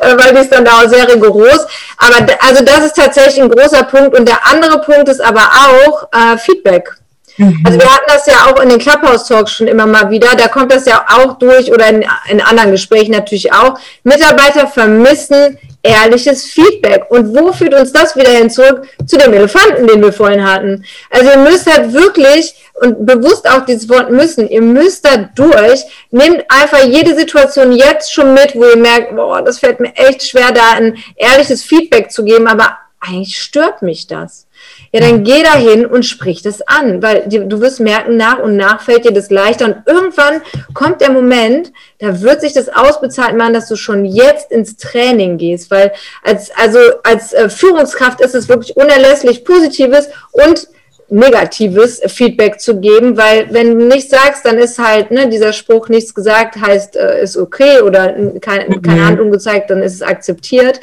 Äh, 0.00 0.16
weil 0.18 0.34
die 0.34 0.40
ist 0.40 0.52
dann 0.52 0.64
da 0.64 0.80
auch 0.80 0.88
sehr 0.88 1.06
rigoros. 1.06 1.66
Aber 1.98 2.26
also 2.40 2.64
das 2.64 2.86
ist 2.86 2.96
tatsächlich 2.96 3.42
ein 3.42 3.50
großer 3.50 3.84
Punkt. 3.84 4.18
Und 4.18 4.26
der 4.26 4.38
andere 4.50 4.80
Punkt, 4.80 5.01
Punkt 5.02 5.08
ist 5.08 5.20
aber 5.20 5.40
auch 5.40 6.08
äh, 6.12 6.38
Feedback. 6.38 6.94
Mhm. 7.36 7.62
Also 7.64 7.78
wir 7.80 7.86
hatten 7.86 8.04
das 8.06 8.26
ja 8.26 8.46
auch 8.46 8.60
in 8.62 8.68
den 8.68 8.78
Clubhouse-Talks 8.78 9.52
schon 9.52 9.66
immer 9.66 9.86
mal 9.86 10.10
wieder. 10.10 10.28
Da 10.36 10.46
kommt 10.48 10.70
das 10.70 10.86
ja 10.86 11.04
auch 11.08 11.38
durch 11.38 11.72
oder 11.72 11.88
in, 11.88 12.04
in 12.28 12.40
anderen 12.40 12.70
Gesprächen 12.70 13.12
natürlich 13.12 13.52
auch. 13.52 13.78
Mitarbeiter 14.04 14.68
vermissen 14.68 15.58
ehrliches 15.82 16.44
Feedback. 16.44 17.06
Und 17.10 17.36
wo 17.36 17.52
führt 17.52 17.74
uns 17.74 17.92
das 17.92 18.14
wieder 18.14 18.30
hin 18.30 18.48
zurück? 18.48 18.86
Zu 19.04 19.18
dem 19.18 19.32
Elefanten, 19.32 19.88
den 19.88 20.00
wir 20.00 20.12
vorhin 20.12 20.48
hatten. 20.48 20.84
Also 21.10 21.30
ihr 21.30 21.38
müsst 21.38 21.66
halt 21.66 21.92
wirklich 21.92 22.54
und 22.74 23.04
bewusst 23.04 23.48
auch 23.50 23.64
dieses 23.64 23.88
Wort 23.88 24.10
müssen, 24.10 24.48
ihr 24.48 24.62
müsst 24.62 25.04
da 25.04 25.16
durch, 25.34 25.82
nehmt 26.10 26.44
einfach 26.48 26.84
jede 26.84 27.16
Situation 27.16 27.72
jetzt 27.72 28.12
schon 28.12 28.34
mit, 28.34 28.54
wo 28.54 28.64
ihr 28.64 28.76
merkt, 28.76 29.16
boah, 29.16 29.42
das 29.42 29.58
fällt 29.58 29.80
mir 29.80 29.94
echt 29.96 30.22
schwer, 30.22 30.52
da 30.52 30.74
ein 30.76 30.96
ehrliches 31.16 31.62
Feedback 31.64 32.10
zu 32.10 32.24
geben, 32.24 32.46
aber 32.46 32.78
eigentlich 33.00 33.38
stört 33.40 33.82
mich 33.82 34.06
das. 34.06 34.46
Ja, 34.94 35.00
dann 35.00 35.24
geh 35.24 35.42
da 35.42 35.56
hin 35.56 35.86
und 35.86 36.04
sprich 36.04 36.42
das 36.42 36.60
an, 36.60 37.02
weil 37.02 37.24
du 37.26 37.60
wirst 37.62 37.80
merken, 37.80 38.18
nach 38.18 38.38
und 38.38 38.56
nach 38.58 38.82
fällt 38.82 39.06
dir 39.06 39.12
das 39.12 39.30
leichter 39.30 39.64
und 39.64 39.76
irgendwann 39.86 40.42
kommt 40.74 41.00
der 41.00 41.10
Moment, 41.10 41.72
da 41.98 42.20
wird 42.20 42.42
sich 42.42 42.52
das 42.52 42.68
ausbezahlt 42.68 43.34
machen, 43.34 43.54
dass 43.54 43.68
du 43.68 43.76
schon 43.76 44.04
jetzt 44.04 44.52
ins 44.52 44.76
Training 44.76 45.38
gehst, 45.38 45.70
weil 45.70 45.92
als, 46.22 46.50
also 46.54 46.78
als 47.04 47.32
äh, 47.32 47.48
Führungskraft 47.48 48.20
ist 48.20 48.34
es 48.34 48.50
wirklich 48.50 48.76
unerlässlich 48.76 49.46
positives 49.46 50.10
und 50.30 50.68
negatives 51.08 52.02
Feedback 52.08 52.60
zu 52.60 52.78
geben, 52.78 53.16
weil 53.16 53.46
wenn 53.50 53.78
du 53.78 53.86
nichts 53.86 54.10
sagst, 54.10 54.44
dann 54.44 54.58
ist 54.58 54.78
halt 54.78 55.10
ne, 55.10 55.26
dieser 55.28 55.54
Spruch 55.54 55.88
nichts 55.88 56.14
gesagt 56.14 56.60
heißt 56.60 56.96
äh, 56.96 57.22
ist 57.22 57.38
okay 57.38 57.80
oder 57.80 58.12
keine, 58.40 58.80
keine 58.80 59.00
mhm. 59.00 59.06
Handlung 59.06 59.30
gezeigt, 59.30 59.70
dann 59.70 59.82
ist 59.82 59.94
es 59.94 60.02
akzeptiert. 60.02 60.80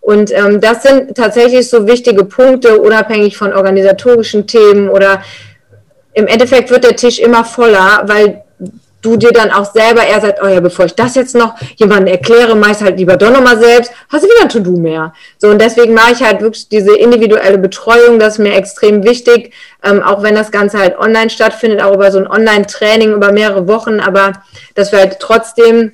Und 0.00 0.32
ähm, 0.32 0.60
das 0.60 0.82
sind 0.82 1.16
tatsächlich 1.16 1.68
so 1.68 1.86
wichtige 1.86 2.24
Punkte, 2.24 2.80
unabhängig 2.80 3.36
von 3.36 3.52
organisatorischen 3.52 4.46
Themen 4.46 4.88
oder 4.88 5.22
im 6.14 6.26
Endeffekt 6.26 6.70
wird 6.70 6.84
der 6.84 6.96
Tisch 6.96 7.18
immer 7.18 7.44
voller, 7.44 8.02
weil 8.06 8.42
du 9.02 9.16
dir 9.16 9.30
dann 9.30 9.50
auch 9.50 9.72
selber 9.72 10.04
eher 10.04 10.20
sagst, 10.20 10.42
oh 10.42 10.48
ja, 10.48 10.60
bevor 10.60 10.86
ich 10.86 10.94
das 10.94 11.14
jetzt 11.14 11.34
noch 11.34 11.54
jemandem 11.76 12.08
erkläre, 12.08 12.56
meist 12.56 12.82
halt 12.82 12.98
lieber 12.98 13.16
doch 13.16 13.30
nochmal 13.30 13.58
selbst, 13.58 13.92
hast 14.08 14.24
du 14.24 14.28
wieder 14.28 14.42
ein 14.42 14.48
To-Do 14.48 14.76
mehr. 14.76 15.12
So, 15.38 15.48
und 15.48 15.60
deswegen 15.60 15.94
mache 15.94 16.12
ich 16.14 16.22
halt 16.22 16.40
wirklich 16.40 16.68
diese 16.68 16.96
individuelle 16.96 17.58
Betreuung, 17.58 18.18
das 18.18 18.34
ist 18.34 18.38
mir 18.40 18.54
extrem 18.54 19.04
wichtig, 19.04 19.52
ähm, 19.84 20.02
auch 20.02 20.22
wenn 20.22 20.34
das 20.34 20.50
Ganze 20.50 20.78
halt 20.78 20.98
online 20.98 21.30
stattfindet, 21.30 21.80
auch 21.80 21.94
über 21.94 22.10
so 22.10 22.18
ein 22.18 22.26
Online-Training 22.26 23.12
über 23.12 23.30
mehrere 23.30 23.68
Wochen, 23.68 24.00
aber 24.00 24.32
dass 24.74 24.90
wir 24.90 24.98
halt 24.98 25.18
trotzdem 25.20 25.92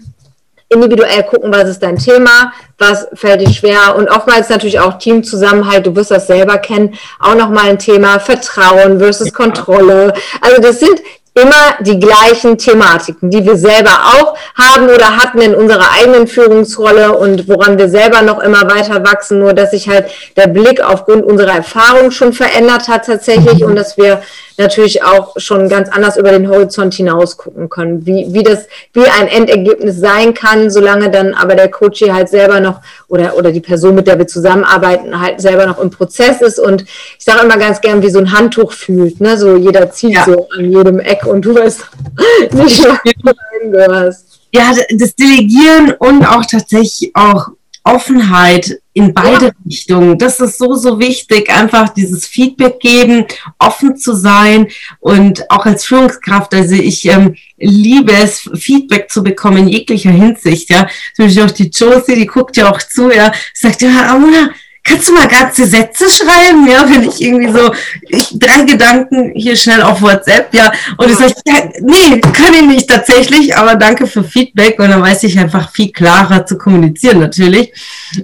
individuell 0.74 1.22
gucken, 1.24 1.52
was 1.52 1.68
ist 1.68 1.82
dein 1.82 1.98
Thema, 1.98 2.52
was 2.78 3.08
fällt 3.14 3.40
dir 3.40 3.50
schwer. 3.50 3.96
Und 3.96 4.08
oftmals 4.08 4.48
natürlich 4.48 4.80
auch 4.80 4.98
Teamzusammenhalt, 4.98 5.86
du 5.86 5.96
wirst 5.96 6.10
das 6.10 6.26
selber 6.26 6.58
kennen, 6.58 6.94
auch 7.18 7.34
nochmal 7.34 7.70
ein 7.70 7.78
Thema 7.78 8.18
Vertrauen 8.18 8.98
versus 8.98 9.32
Kontrolle. 9.32 10.12
Also 10.40 10.60
das 10.60 10.80
sind 10.80 11.00
immer 11.34 11.74
die 11.80 11.98
gleichen 11.98 12.56
Thematiken, 12.58 13.28
die 13.28 13.44
wir 13.44 13.56
selber 13.56 13.90
auch 13.90 14.36
haben 14.54 14.88
oder 14.88 15.16
hatten 15.16 15.40
in 15.40 15.54
unserer 15.54 15.90
eigenen 15.98 16.28
Führungsrolle 16.28 17.16
und 17.18 17.48
woran 17.48 17.76
wir 17.76 17.88
selber 17.88 18.22
noch 18.22 18.38
immer 18.38 18.70
weiter 18.70 19.04
wachsen, 19.04 19.40
nur 19.40 19.52
dass 19.52 19.72
sich 19.72 19.88
halt 19.88 20.06
der 20.36 20.46
Blick 20.46 20.80
aufgrund 20.80 21.24
unserer 21.24 21.56
Erfahrung 21.56 22.12
schon 22.12 22.32
verändert 22.32 22.86
hat 22.86 23.06
tatsächlich 23.06 23.64
und 23.64 23.74
dass 23.74 23.96
wir 23.96 24.22
natürlich 24.58 25.02
auch 25.02 25.34
schon 25.36 25.68
ganz 25.68 25.88
anders 25.88 26.16
über 26.16 26.30
den 26.30 26.48
Horizont 26.48 26.94
hinaus 26.94 27.36
gucken 27.36 27.68
können, 27.68 28.06
wie, 28.06 28.26
wie 28.30 28.42
das, 28.42 28.66
wie 28.92 29.04
ein 29.04 29.28
Endergebnis 29.28 29.98
sein 29.98 30.34
kann, 30.34 30.70
solange 30.70 31.10
dann 31.10 31.34
aber 31.34 31.54
der 31.54 31.68
Coach 31.68 31.98
hier 31.98 32.14
halt 32.14 32.28
selber 32.28 32.60
noch 32.60 32.80
oder, 33.08 33.36
oder 33.36 33.52
die 33.52 33.60
Person, 33.60 33.94
mit 33.94 34.06
der 34.06 34.18
wir 34.18 34.26
zusammenarbeiten, 34.26 35.20
halt 35.20 35.40
selber 35.40 35.66
noch 35.66 35.80
im 35.80 35.90
Prozess 35.90 36.40
ist 36.40 36.58
und 36.58 36.82
ich 36.82 37.24
sage 37.24 37.44
immer 37.44 37.56
ganz 37.56 37.80
gern, 37.80 38.02
wie 38.02 38.10
so 38.10 38.18
ein 38.18 38.32
Handtuch 38.32 38.72
fühlt, 38.72 39.20
ne, 39.20 39.36
so 39.36 39.56
jeder 39.56 39.90
zieht 39.90 40.14
ja. 40.14 40.24
so 40.24 40.48
an 40.56 40.70
jedem 40.70 41.00
Eck 41.00 41.26
und 41.26 41.44
du 41.44 41.54
weißt 41.54 41.80
nicht, 42.52 42.84
wo 42.84 43.30
du 43.62 43.70
gehörst. 43.70 44.40
Ja, 44.52 44.70
das 44.90 45.16
Delegieren 45.16 45.94
und 45.98 46.24
auch 46.24 46.44
tatsächlich 46.46 47.10
auch 47.14 47.48
Offenheit 47.82 48.78
in 48.94 49.12
beide 49.12 49.46
ja. 49.46 49.52
Richtungen. 49.66 50.16
Das 50.16 50.40
ist 50.40 50.56
so, 50.56 50.74
so 50.74 50.98
wichtig, 50.98 51.50
einfach 51.50 51.90
dieses 51.90 52.26
Feedback 52.26 52.78
geben, 52.78 53.26
offen 53.58 53.96
zu 53.96 54.14
sein 54.14 54.68
und 55.00 55.50
auch 55.50 55.66
als 55.66 55.84
Führungskraft, 55.84 56.54
also 56.54 56.76
ich 56.76 57.04
ähm, 57.06 57.34
liebe 57.58 58.12
es, 58.12 58.48
Feedback 58.54 59.10
zu 59.10 59.22
bekommen 59.22 59.58
in 59.58 59.68
jeglicher 59.68 60.10
Hinsicht, 60.10 60.70
ja. 60.70 60.86
Zum 61.14 61.26
Beispiel 61.26 61.44
auch 61.44 61.50
die 61.50 61.68
Josie, 61.68 62.14
die 62.14 62.26
guckt 62.26 62.56
ja 62.56 62.70
auch 62.70 62.80
zu, 62.80 63.10
ja, 63.10 63.32
sagt, 63.52 63.82
ja, 63.82 64.12
Ramona, 64.12 64.50
kannst 64.84 65.08
du 65.08 65.14
mal 65.14 65.26
ganze 65.26 65.66
Sätze 65.66 66.04
schreiben, 66.10 66.68
ja, 66.68 66.84
wenn 66.88 67.08
ich 67.08 67.20
irgendwie 67.20 67.50
so, 67.50 67.72
ich 68.02 68.38
drei 68.38 68.64
Gedanken 68.64 69.32
hier 69.34 69.56
schnell 69.56 69.82
auf 69.82 70.02
WhatsApp, 70.02 70.52
ja, 70.52 70.70
und 70.98 71.10
ich 71.10 71.16
sage, 71.16 71.34
nee, 71.80 72.20
kann 72.20 72.52
ich 72.54 72.66
nicht 72.66 72.88
tatsächlich, 72.88 73.56
aber 73.56 73.76
danke 73.76 74.06
für 74.06 74.22
Feedback 74.22 74.78
und 74.78 74.90
dann 74.90 75.00
weiß 75.00 75.22
ich 75.24 75.38
einfach 75.38 75.72
viel 75.72 75.90
klarer 75.90 76.44
zu 76.44 76.58
kommunizieren 76.58 77.18
natürlich. 77.18 77.72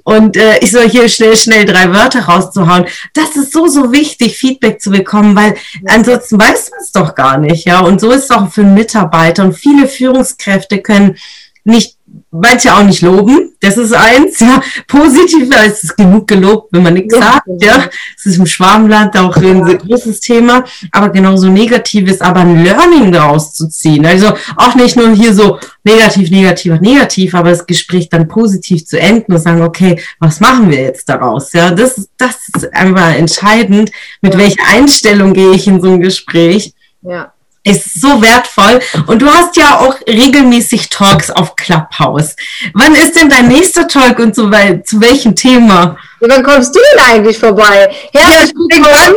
Und 0.05 0.37
äh, 0.37 0.59
ich 0.61 0.71
soll 0.71 0.89
hier 0.89 1.09
schnell, 1.09 1.37
schnell 1.37 1.65
drei 1.65 1.91
Wörter 1.93 2.25
rauszuhauen, 2.25 2.87
das 3.15 3.37
ist 3.37 3.53
so, 3.53 3.67
so 3.67 3.91
wichtig, 3.91 4.37
Feedback 4.37 4.83
zu 4.83 4.91
bekommen, 4.91 5.35
weil 5.35 5.57
ansonsten 5.87 6.39
weiß 6.39 6.71
man 6.71 6.81
es 6.81 6.93
doch 6.93 7.15
gar 7.15 7.39
nicht, 7.39 7.67
ja, 7.67 7.81
und 7.81 8.01
so 8.01 8.11
ist 8.11 8.25
es 8.25 8.31
auch 8.31 8.53
für 8.53 8.65
Mitarbeiter. 8.65 9.45
Und 9.45 9.55
viele 9.55 9.89
Führungskräfte 9.89 10.79
können 10.79 11.17
nicht 11.65 11.97
manche 12.31 12.73
auch 12.75 12.83
nicht 12.83 13.03
loben. 13.03 13.53
Das 13.61 13.77
ist 13.77 13.93
eins, 13.93 14.41
ja. 14.41 14.63
Positiv, 14.87 15.51
da 15.51 15.65
ist 15.65 15.85
es 15.85 15.95
genug 15.95 16.27
gelobt, 16.27 16.69
wenn 16.73 16.83
man 16.83 16.95
nichts 16.95 17.15
ja, 17.15 17.21
sagt, 17.21 17.47
genau. 17.47 17.59
ja. 17.61 17.91
Es 18.17 18.27
ist 18.27 18.39
im 18.39 18.47
Schwarmland 18.47 19.17
auch 19.19 19.37
ein 19.37 19.67
ja. 19.67 19.75
großes 19.75 20.21
Thema, 20.21 20.65
aber 20.93 21.11
genauso 21.11 21.49
Negatives, 21.49 22.21
aber 22.21 22.41
ein 22.41 22.65
Learning 22.65 23.13
daraus 23.13 23.53
zu 23.53 23.69
ziehen. 23.69 24.07
Also 24.07 24.33
auch 24.57 24.75
nicht 24.75 24.97
nur 24.97 25.11
hier 25.15 25.35
so 25.35 25.59
negativ, 25.85 26.31
negativ, 26.31 26.81
negativ, 26.81 27.35
aber 27.35 27.51
das 27.51 27.67
Gespräch 27.67 28.09
dann 28.09 28.29
positiv 28.29 28.87
zu 28.87 28.99
enden 28.99 29.33
und 29.33 29.39
sagen, 29.39 29.63
okay, 29.63 30.01
was 30.21 30.41
machen 30.41 30.71
wir 30.71 30.81
jetzt 30.81 31.09
daraus? 31.09 31.53
Ja, 31.53 31.71
das, 31.71 32.09
das 32.17 32.37
ist 32.55 32.73
einfach 32.73 33.15
entscheidend, 33.15 33.91
mit 34.23 34.35
ja. 34.35 34.41
welcher 34.41 34.63
Einstellung 34.69 35.35
gehe 35.35 35.53
ich 35.53 35.67
in 35.67 35.83
so 35.83 35.89
ein 35.93 36.01
Gespräch. 36.01 36.73
Ja 37.03 37.33
ist 37.65 38.01
so 38.01 38.23
wertvoll. 38.23 38.81
Und 39.07 39.21
du 39.23 39.29
hast 39.29 39.57
ja 39.57 39.79
auch 39.79 39.97
regelmäßig 40.07 40.89
Talks 40.89 41.31
auf 41.31 41.57
Clubhouse. 41.57 42.37
Wann 42.75 42.95
ist 42.95 43.17
denn 43.21 43.29
dein 43.29 43.49
nächster 43.49 43.87
Talk 43.87 44.19
und 44.19 44.35
so 44.35 44.51
weit, 44.51 44.87
zu 44.87 45.01
welchem 45.01 45.35
Thema? 45.35 45.97
Wann 46.21 46.43
kommst 46.43 46.75
du 46.75 46.81
denn 46.93 47.05
eigentlich 47.05 47.39
vorbei? 47.39 47.91
Herzlich 48.13 48.53
willkommen. 48.55 49.17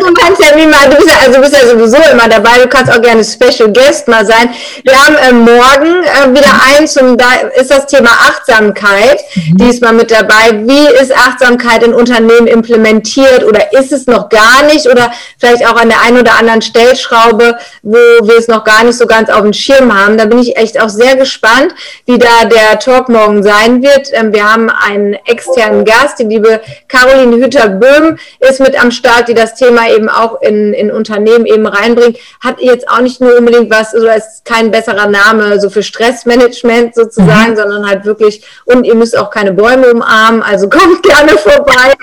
du 0.00 0.14
kannst 0.14 0.42
ja 0.42 0.56
wie 0.56 0.66
mal, 0.66 0.88
du 0.88 0.96
bist 0.96 1.08
ja, 1.08 1.26
also 1.26 1.40
bist 1.40 1.52
ja 1.52 1.68
sowieso 1.68 1.98
immer 2.10 2.28
dabei, 2.28 2.58
du 2.62 2.68
kannst 2.68 2.90
auch 2.90 3.02
gerne 3.02 3.22
Special 3.22 3.70
Guest 3.72 4.08
mal 4.08 4.24
sein. 4.24 4.50
Wir 4.82 4.94
haben 4.94 5.16
äh, 5.16 5.32
morgen 5.32 6.02
äh, 6.04 6.34
wieder 6.34 6.52
eins 6.66 6.94
zum, 6.94 7.16
da 7.16 7.26
ist 7.54 7.70
das 7.70 7.86
Thema 7.86 8.10
Achtsamkeit 8.10 9.20
mhm. 9.34 9.56
diesmal 9.58 9.92
mit 9.92 10.10
dabei. 10.10 10.52
Wie 10.66 10.94
ist 11.00 11.14
Achtsamkeit 11.14 11.82
in 11.82 11.92
Unternehmen 11.92 12.46
implementiert 12.46 13.44
oder 13.44 13.72
ist 13.78 13.92
es 13.92 14.06
noch 14.06 14.28
gar 14.30 14.64
nicht 14.64 14.86
oder 14.86 15.12
vielleicht 15.38 15.66
auch 15.66 15.76
an 15.76 15.88
der 15.88 16.00
einen 16.02 16.20
oder 16.20 16.38
anderen 16.38 16.62
Stellschraube, 16.62 17.58
wo 17.82 17.96
wir 17.96 18.38
es 18.38 18.48
noch 18.48 18.64
gar 18.64 18.84
nicht 18.84 18.96
so 18.96 19.06
ganz 19.06 19.28
auf 19.28 19.42
dem 19.42 19.52
Schirm 19.52 19.94
haben. 19.94 20.16
Da 20.16 20.24
bin 20.24 20.38
ich 20.38 20.56
echt 20.56 20.80
auch 20.80 20.88
sehr 20.88 21.16
gespannt, 21.16 21.74
wie 22.06 22.18
da 22.18 22.44
der 22.44 22.78
Talk 22.78 23.08
morgen 23.08 23.42
sein 23.42 23.82
wird. 23.82 24.08
Ähm, 24.12 24.32
wir 24.32 24.50
haben 24.50 24.70
einen 24.70 25.14
externen 25.26 25.84
Gast. 25.90 26.18
Die 26.18 26.24
liebe 26.24 26.60
Caroline 26.88 27.36
Hütter-Böhm 27.36 28.18
ist 28.40 28.60
mit 28.60 28.80
am 28.80 28.90
Start, 28.90 29.28
die 29.28 29.34
das 29.34 29.54
Thema 29.54 29.88
eben 29.90 30.08
auch 30.08 30.40
in, 30.40 30.72
in 30.72 30.90
Unternehmen 30.90 31.46
eben 31.46 31.66
reinbringt. 31.66 32.18
Hat 32.40 32.60
jetzt 32.60 32.88
auch 32.88 33.00
nicht 33.00 33.20
nur 33.20 33.36
unbedingt 33.36 33.70
was, 33.70 33.94
oder 33.94 34.16
ist 34.16 34.44
kein 34.44 34.70
besserer 34.70 35.08
Name 35.08 35.60
so 35.60 35.70
für 35.70 35.82
Stressmanagement 35.82 36.94
sozusagen, 36.94 37.52
mhm. 37.52 37.56
sondern 37.56 37.88
halt 37.88 38.04
wirklich, 38.04 38.44
und 38.64 38.84
ihr 38.84 38.94
müsst 38.94 39.16
auch 39.16 39.30
keine 39.30 39.52
Bäume 39.52 39.92
umarmen, 39.92 40.42
also 40.42 40.68
kommt 40.68 41.02
gerne 41.10 41.32
vorbei, 41.32 41.94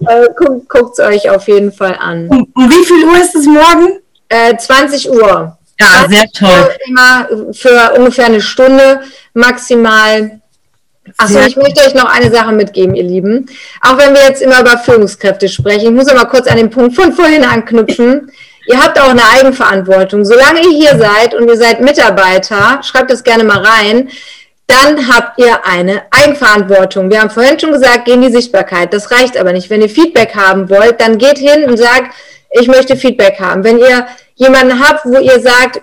ja. 0.00 0.22
äh, 0.22 0.28
guckt 0.68 0.98
es 0.98 1.04
euch 1.04 1.30
auf 1.30 1.46
jeden 1.48 1.72
Fall 1.72 1.96
an. 1.98 2.28
Um, 2.28 2.48
um 2.54 2.70
wie 2.70 2.84
viel 2.84 3.04
Uhr 3.04 3.18
ist 3.18 3.34
es 3.34 3.46
morgen? 3.46 4.00
Äh, 4.28 4.56
20 4.56 5.10
Uhr. 5.10 5.56
Ja, 5.80 6.06
sehr 6.08 6.26
toll. 6.36 6.70
Immer 6.86 7.28
für 7.52 7.94
ungefähr 7.96 8.26
eine 8.26 8.40
Stunde 8.40 9.00
maximal. 9.32 10.39
Achso, 11.20 11.38
ich 11.46 11.56
möchte 11.56 11.82
euch 11.82 11.94
noch 11.94 12.06
eine 12.06 12.30
Sache 12.30 12.52
mitgeben, 12.52 12.94
ihr 12.94 13.02
Lieben. 13.02 13.46
Auch 13.82 13.98
wenn 13.98 14.14
wir 14.14 14.22
jetzt 14.22 14.40
immer 14.40 14.60
über 14.60 14.78
Führungskräfte 14.78 15.48
sprechen, 15.48 15.88
ich 15.88 15.90
muss 15.90 16.08
aber 16.08 16.26
kurz 16.28 16.46
an 16.46 16.56
den 16.56 16.70
Punkt 16.70 16.94
von 16.94 17.12
vorhin 17.12 17.44
anknüpfen. 17.44 18.30
Ihr 18.66 18.82
habt 18.82 18.98
auch 19.00 19.10
eine 19.10 19.22
Eigenverantwortung. 19.38 20.24
Solange 20.24 20.60
ihr 20.60 20.70
hier 20.70 20.98
seid 20.98 21.34
und 21.34 21.48
ihr 21.48 21.56
seid 21.56 21.80
Mitarbeiter, 21.80 22.80
schreibt 22.82 23.10
das 23.10 23.22
gerne 23.22 23.44
mal 23.44 23.58
rein, 23.58 24.08
dann 24.66 25.08
habt 25.08 25.38
ihr 25.38 25.66
eine 25.66 26.02
Eigenverantwortung. 26.10 27.10
Wir 27.10 27.20
haben 27.20 27.30
vorhin 27.30 27.58
schon 27.58 27.72
gesagt, 27.72 28.04
gehen 28.04 28.22
die 28.22 28.30
Sichtbarkeit. 28.30 28.94
Das 28.94 29.10
reicht 29.10 29.36
aber 29.36 29.52
nicht. 29.52 29.68
Wenn 29.68 29.82
ihr 29.82 29.88
Feedback 29.90 30.34
haben 30.36 30.70
wollt, 30.70 31.00
dann 31.00 31.18
geht 31.18 31.38
hin 31.38 31.64
und 31.64 31.76
sagt, 31.76 32.14
ich 32.52 32.68
möchte 32.68 32.96
Feedback 32.96 33.40
haben. 33.40 33.64
Wenn 33.64 33.78
ihr 33.78 34.06
jemanden 34.36 34.80
habt, 34.80 35.04
wo 35.04 35.18
ihr 35.18 35.40
sagt, 35.40 35.82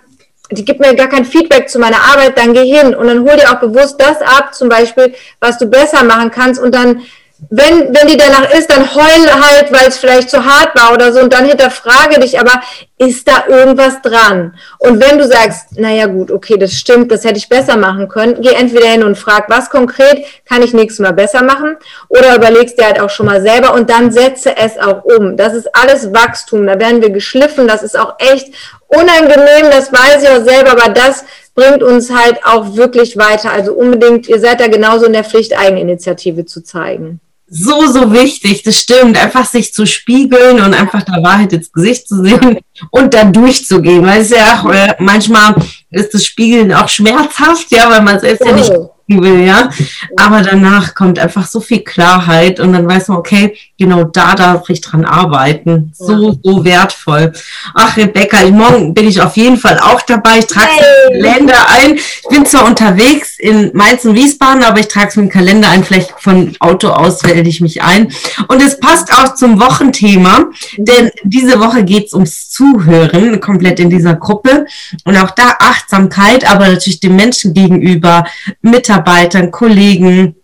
die 0.51 0.63
gibt 0.63 0.79
mir 0.79 0.95
gar 0.95 1.07
kein 1.07 1.25
Feedback 1.25 1.69
zu 1.69 1.79
meiner 1.79 1.97
Arbeit, 1.97 2.37
dann 2.37 2.53
geh 2.53 2.65
hin 2.65 2.95
und 2.95 3.07
dann 3.07 3.19
hol 3.19 3.35
dir 3.35 3.51
auch 3.51 3.59
bewusst 3.59 3.99
das 3.99 4.21
ab, 4.21 4.53
zum 4.53 4.69
Beispiel, 4.69 5.13
was 5.39 5.57
du 5.57 5.65
besser 5.67 6.03
machen 6.03 6.31
kannst 6.31 6.61
und 6.61 6.73
dann, 6.73 7.01
wenn, 7.49 7.95
wenn 7.95 8.07
die 8.07 8.17
danach 8.17 8.51
ist, 8.51 8.71
dann 8.71 8.93
heul 8.95 9.41
halt, 9.41 9.71
weil 9.71 9.87
es 9.87 9.97
vielleicht 9.97 10.29
zu 10.29 10.43
hart 10.43 10.75
war 10.75 10.93
oder 10.93 11.13
so 11.13 11.19
und 11.19 11.31
dann 11.31 11.45
hinterfrage 11.45 12.19
dich, 12.19 12.39
aber 12.39 12.61
ist 12.97 13.27
da 13.27 13.45
irgendwas 13.47 14.01
dran? 14.01 14.55
Und 14.79 14.99
wenn 14.99 15.19
du 15.19 15.27
sagst, 15.27 15.77
naja 15.79 16.07
gut, 16.07 16.31
okay, 16.31 16.57
das 16.57 16.73
stimmt, 16.73 17.11
das 17.11 17.23
hätte 17.23 17.37
ich 17.37 17.47
besser 17.47 17.77
machen 17.77 18.07
können, 18.07 18.41
geh 18.41 18.53
entweder 18.53 18.87
hin 18.87 19.03
und 19.03 19.17
frag, 19.17 19.49
was 19.49 19.69
konkret 19.69 20.25
kann 20.45 20.63
ich 20.63 20.73
nächstes 20.73 20.99
Mal 20.99 21.13
besser 21.13 21.43
machen 21.43 21.77
oder 22.09 22.35
überlegst 22.35 22.79
dir 22.79 22.85
halt 22.85 22.99
auch 22.99 23.11
schon 23.11 23.27
mal 23.27 23.41
selber 23.41 23.75
und 23.75 23.89
dann 23.89 24.11
setze 24.11 24.57
es 24.57 24.79
auch 24.79 25.03
um. 25.03 25.37
Das 25.37 25.53
ist 25.53 25.69
alles 25.75 26.11
Wachstum, 26.11 26.65
da 26.65 26.79
werden 26.79 27.03
wir 27.03 27.11
geschliffen, 27.11 27.67
das 27.67 27.83
ist 27.83 27.97
auch 27.97 28.15
echt 28.17 28.51
unangenehm, 28.87 29.69
das 29.71 29.93
weiß 29.93 30.23
ich 30.23 30.29
auch 30.29 30.43
selber, 30.43 30.71
aber 30.71 30.91
das 30.91 31.23
bringt 31.53 31.83
uns 31.83 32.11
halt 32.11 32.43
auch 32.45 32.75
wirklich 32.75 33.15
weiter. 33.15 33.51
Also 33.51 33.73
unbedingt, 33.73 34.27
ihr 34.27 34.39
seid 34.39 34.59
da 34.59 34.67
genauso 34.67 35.05
in 35.05 35.13
der 35.13 35.23
Pflicht, 35.23 35.57
Eigeninitiative 35.57 36.45
zu 36.45 36.63
zeigen. 36.63 37.19
So, 37.49 37.87
so 37.87 38.11
wichtig, 38.11 38.63
das 38.63 38.77
stimmt. 38.77 39.17
Einfach 39.17 39.45
sich 39.45 39.73
zu 39.73 39.85
spiegeln 39.85 40.59
und 40.61 40.73
einfach 40.73 41.03
der 41.03 41.23
Wahrheit 41.23 41.53
ins 41.53 41.71
Gesicht 41.71 42.07
zu 42.07 42.23
sehen 42.23 42.59
und 42.91 43.13
da 43.13 43.23
durchzugehen. 43.23 44.05
Weil 44.05 44.21
es 44.21 44.29
ja 44.29 44.61
auch, 44.61 44.71
äh, 44.71 44.95
manchmal 44.99 45.55
ist 45.91 46.13
das 46.13 46.25
Spiegeln 46.25 46.73
auch 46.73 46.89
schmerzhaft, 46.89 47.71
ja, 47.71 47.89
weil 47.89 48.01
man 48.01 48.19
selbst 48.19 48.45
ja 48.45 48.51
nicht 48.51 48.71
oh 48.71 48.93
will, 49.07 49.41
ja. 49.41 49.69
Aber 50.17 50.41
danach 50.41 50.93
kommt 50.93 51.17
einfach 51.17 51.47
so 51.47 51.61
viel 51.61 51.79
Klarheit 51.79 52.59
und 52.59 52.73
dann 52.73 52.87
weiß 52.87 53.07
man, 53.07 53.17
okay, 53.17 53.55
genau 53.77 54.03
da 54.03 54.35
darf 54.35 54.69
ich 54.69 54.81
dran 54.81 55.05
arbeiten. 55.05 55.93
So, 55.95 56.37
so 56.43 56.65
wertvoll. 56.65 57.31
Ach, 57.73 57.95
Rebecca, 57.95 58.45
morgen 58.49 58.93
bin 58.93 59.07
ich 59.07 59.21
auf 59.21 59.37
jeden 59.37 59.57
Fall 59.57 59.79
auch 59.79 60.01
dabei. 60.01 60.39
Ich 60.39 60.47
trage 60.47 60.67
hey. 60.69 61.21
Kalender 61.21 61.69
ein. 61.69 61.95
Ich 61.95 62.27
bin 62.29 62.45
zwar 62.45 62.65
unterwegs 62.65 63.39
in 63.39 63.71
Mainz 63.73 64.03
und 64.03 64.15
Wiesbaden, 64.15 64.63
aber 64.63 64.79
ich 64.79 64.87
trage 64.87 65.07
es 65.07 65.15
mit 65.15 65.27
dem 65.27 65.31
Kalender 65.31 65.69
ein. 65.69 65.83
Vielleicht 65.83 66.13
von 66.19 66.55
Auto 66.59 66.89
aus 66.89 67.23
wähle 67.23 67.47
ich 67.47 67.61
mich 67.61 67.81
ein. 67.81 68.11
Und 68.47 68.61
es 68.61 68.79
passt 68.79 69.13
auch 69.13 69.35
zum 69.35 69.59
Wochenthema, 69.59 70.45
denn 70.77 71.11
diese 71.23 71.59
Woche 71.59 71.83
geht 71.83 72.07
es 72.07 72.13
ums 72.13 72.49
Zuhören, 72.73 73.39
komplett 73.39 73.79
in 73.79 73.89
dieser 73.89 74.15
Gruppe. 74.15 74.65
Und 75.05 75.17
auch 75.17 75.31
da 75.31 75.55
Achtsamkeit, 75.59 76.49
aber 76.49 76.67
natürlich 76.67 76.99
dem 76.99 77.15
Menschen 77.15 77.53
gegenüber, 77.53 78.25
Mitarbeiter, 78.61 79.07
Mitarbeitern, 79.07 79.51
Kollegen, 79.51 80.35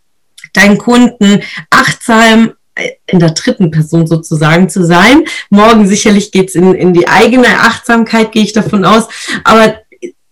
deinen 0.54 0.78
Kunden 0.78 1.42
achtsam 1.70 2.54
äh, 2.76 2.92
in 3.08 3.20
der 3.20 3.32
dritten 3.32 3.72
Person 3.72 4.08
sozusagen 4.08 4.70
zu 4.70 4.86
sein. 4.86 5.26
Morgen 5.50 5.88
sicherlich 5.88 6.32
geht's 6.32 6.56
in, 6.56 6.74
in 6.74 6.94
die 6.94 7.08
eigene 7.08 7.48
Achtsamkeit, 7.48 8.32
gehe 8.32 8.44
ich 8.44 8.54
davon 8.54 8.86
aus. 8.86 9.08
Aber 9.44 9.76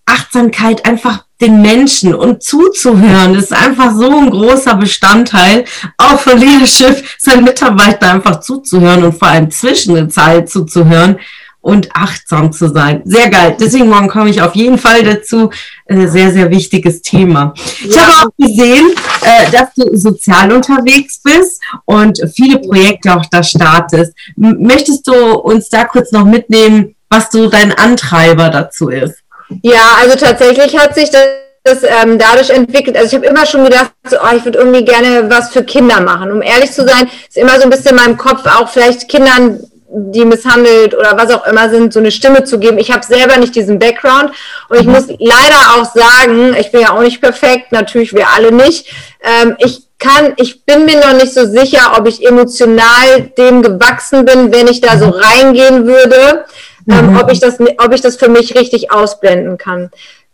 Achtsamkeit 0.06 0.86
einfach 0.86 1.25
den 1.39 1.62
Menschen 1.62 2.13
und 2.13 2.43
zuzuhören, 2.43 3.36
ist 3.36 3.54
einfach 3.54 3.95
so 3.95 4.10
ein 4.10 4.30
großer 4.30 4.75
Bestandteil, 4.75 5.65
auch 5.97 6.19
von 6.19 6.38
Leadership, 6.38 7.04
seinen 7.17 7.43
Mitarbeitern 7.43 8.17
einfach 8.17 8.41
zuzuhören 8.41 9.04
und 9.04 9.17
vor 9.17 9.30
allem 9.30 9.49
zwischen 9.49 9.95
der 9.95 10.10
Zeit 10.10 10.49
zuzuhören 10.49 11.17
und 11.62 11.89
achtsam 11.93 12.52
zu 12.52 12.67
sein. 12.69 13.02
Sehr 13.06 13.30
geil. 13.30 13.56
Deswegen 13.60 13.88
morgen 13.88 14.10
komme 14.10 14.30
ich 14.30 14.41
auf 14.41 14.56
jeden 14.56 14.78
Fall 14.78 15.04
dazu. 15.04 15.52
Äh, 15.86 16.08
sehr, 16.08 16.32
sehr 16.32 16.50
wichtiges 16.50 17.02
Thema. 17.02 17.54
Ja. 17.56 17.88
Ich 17.89 18.00
habe 18.00 18.12
auch 18.13 18.45
gesehen, 18.45 18.91
äh, 19.21 19.52
dass 19.52 19.74
du 19.76 19.95
sozial 19.95 20.52
unterwegs 20.52 21.21
bist 21.24 21.62
und 21.86 22.19
viele 22.36 22.60
Projekte 22.60 23.15
auch 23.15 23.26
da 23.28 23.43
startest. 23.43 24.13
Möchtest 24.36 25.08
du 25.08 25.13
uns 25.13 25.69
da 25.69 25.86
kurz 25.86 26.12
noch 26.12 26.26
mitnehmen, 26.26 26.95
was 27.10 27.32
so 27.32 27.47
dein 27.47 27.71
Antreiber 27.71 28.50
dazu 28.50 28.89
ist? 28.89 29.15
Ja, 29.62 29.97
also 30.02 30.17
tatsächlich 30.17 30.78
hat 30.78 30.95
sich 30.95 31.10
das 31.10 31.28
das 31.63 31.84
ähm, 31.84 32.17
dadurch 32.17 32.50
entwickelt. 32.50 32.97
Also 32.97 33.10
ich 33.10 33.13
habe 33.13 33.26
immer 33.28 33.45
schon 33.45 33.63
gedacht, 33.63 33.91
so, 34.10 34.17
oh, 34.17 34.36
ich 34.36 34.43
würde 34.43 34.58
irgendwie 34.58 34.84
gerne 34.84 35.30
was 35.30 35.52
für 35.52 35.63
Kinder 35.63 36.02
machen. 36.02 36.32
Um 36.32 36.41
ehrlich 36.41 36.71
zu 36.71 36.84
sein, 36.88 37.08
ist 37.28 37.38
immer 37.38 37.58
so 37.58 37.63
ein 37.63 37.69
bisschen 37.69 37.91
in 37.91 38.04
meinem 38.04 38.17
Kopf 38.17 38.45
auch 38.47 38.67
vielleicht 38.67 39.08
Kindern 39.08 39.60
die 39.93 40.25
misshandelt 40.25 40.95
oder 40.95 41.17
was 41.17 41.32
auch 41.32 41.45
immer 41.45 41.69
sind, 41.69 41.91
so 41.91 41.99
eine 41.99 42.12
Stimme 42.12 42.43
zu 42.43 42.60
geben. 42.60 42.77
Ich 42.77 42.91
habe 42.91 43.06
selber 43.06 43.38
nicht 43.38 43.56
diesen 43.56 43.77
Background 43.77 44.32
und 44.69 44.80
ich 44.80 44.86
mhm. 44.86 44.93
muss 44.93 45.08
leider 45.19 45.75
auch 45.75 45.86
sagen, 45.86 46.56
ich 46.58 46.71
bin 46.71 46.82
ja 46.82 46.91
auch 46.91 47.01
nicht 47.01 47.21
perfekt, 47.21 47.71
natürlich 47.71 48.13
wir 48.13 48.30
alle 48.30 48.51
nicht. 48.51 48.88
Ähm, 49.21 49.56
ich 49.60 49.88
kann, 49.99 50.34
ich 50.38 50.65
bin 50.65 50.86
mir 50.86 50.99
noch 50.99 51.13
nicht 51.13 51.34
so 51.34 51.45
sicher, 51.45 51.93
ob 51.97 52.08
ich 52.08 52.25
emotional 52.25 53.32
dem 53.38 53.62
gewachsen 53.62 54.25
bin, 54.25 54.51
wenn 54.54 54.67
ich 54.67 54.82
da 54.82 54.97
so 54.97 55.08
mhm. 55.08 55.13
reingehen 55.13 55.86
würde, 55.86 56.45
ähm, 56.89 57.12
mhm. 57.12 57.19
ob 57.19 57.32
ich 57.32 57.39
das, 57.39 57.60
ob 57.60 57.93
ich 57.93 58.01
das 58.01 58.15
für 58.15 58.30
mich 58.30 58.56
richtig 58.56 58.91
ausblenden 58.91 59.58
kann. 59.58 59.91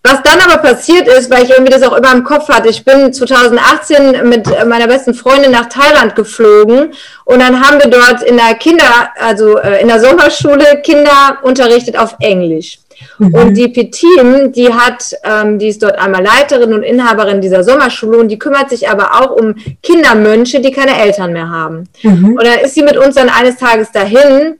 Was 0.09 0.23
dann 0.23 0.39
aber 0.39 0.61
passiert 0.61 1.05
ist, 1.09 1.29
weil 1.29 1.43
ich 1.43 1.49
irgendwie 1.49 1.71
das 1.71 1.83
auch 1.83 1.95
immer 1.97 2.13
im 2.13 2.23
Kopf 2.23 2.47
hatte, 2.47 2.69
ich 2.69 2.85
bin 2.85 3.11
2018 3.11 4.29
mit 4.29 4.47
meiner 4.65 4.87
besten 4.87 5.13
Freundin 5.13 5.51
nach 5.51 5.67
Thailand 5.67 6.15
geflogen 6.15 6.93
und 7.25 7.39
dann 7.41 7.59
haben 7.59 7.81
wir 7.81 7.89
dort 7.89 8.23
in 8.23 8.37
der 8.37 8.55
Kinder, 8.55 9.09
also 9.19 9.57
äh, 9.57 9.81
in 9.81 9.89
der 9.89 9.99
Sommerschule 9.99 10.81
Kinder 10.81 11.39
unterrichtet 11.41 11.99
auf 11.99 12.15
Englisch. 12.21 12.79
Mhm. 13.17 13.33
Und 13.33 13.53
die 13.55 13.67
Petin, 13.67 14.53
die 14.53 14.73
hat, 14.73 15.13
ähm, 15.25 15.59
die 15.59 15.67
ist 15.67 15.83
dort 15.83 15.99
einmal 15.99 16.23
Leiterin 16.23 16.73
und 16.73 16.83
Inhaberin 16.83 17.41
dieser 17.41 17.65
Sommerschule 17.65 18.17
und 18.17 18.29
die 18.29 18.39
kümmert 18.39 18.69
sich 18.69 18.89
aber 18.89 19.21
auch 19.21 19.31
um 19.31 19.55
Kindermönche, 19.83 20.61
die 20.61 20.71
keine 20.71 20.97
Eltern 21.01 21.33
mehr 21.33 21.49
haben. 21.49 21.89
Mhm. 22.01 22.37
Und 22.37 22.43
dann 22.45 22.59
ist 22.59 22.75
sie 22.75 22.81
mit 22.81 22.95
uns 22.95 23.15
dann 23.15 23.27
eines 23.29 23.57
Tages 23.57 23.91
dahin 23.91 24.55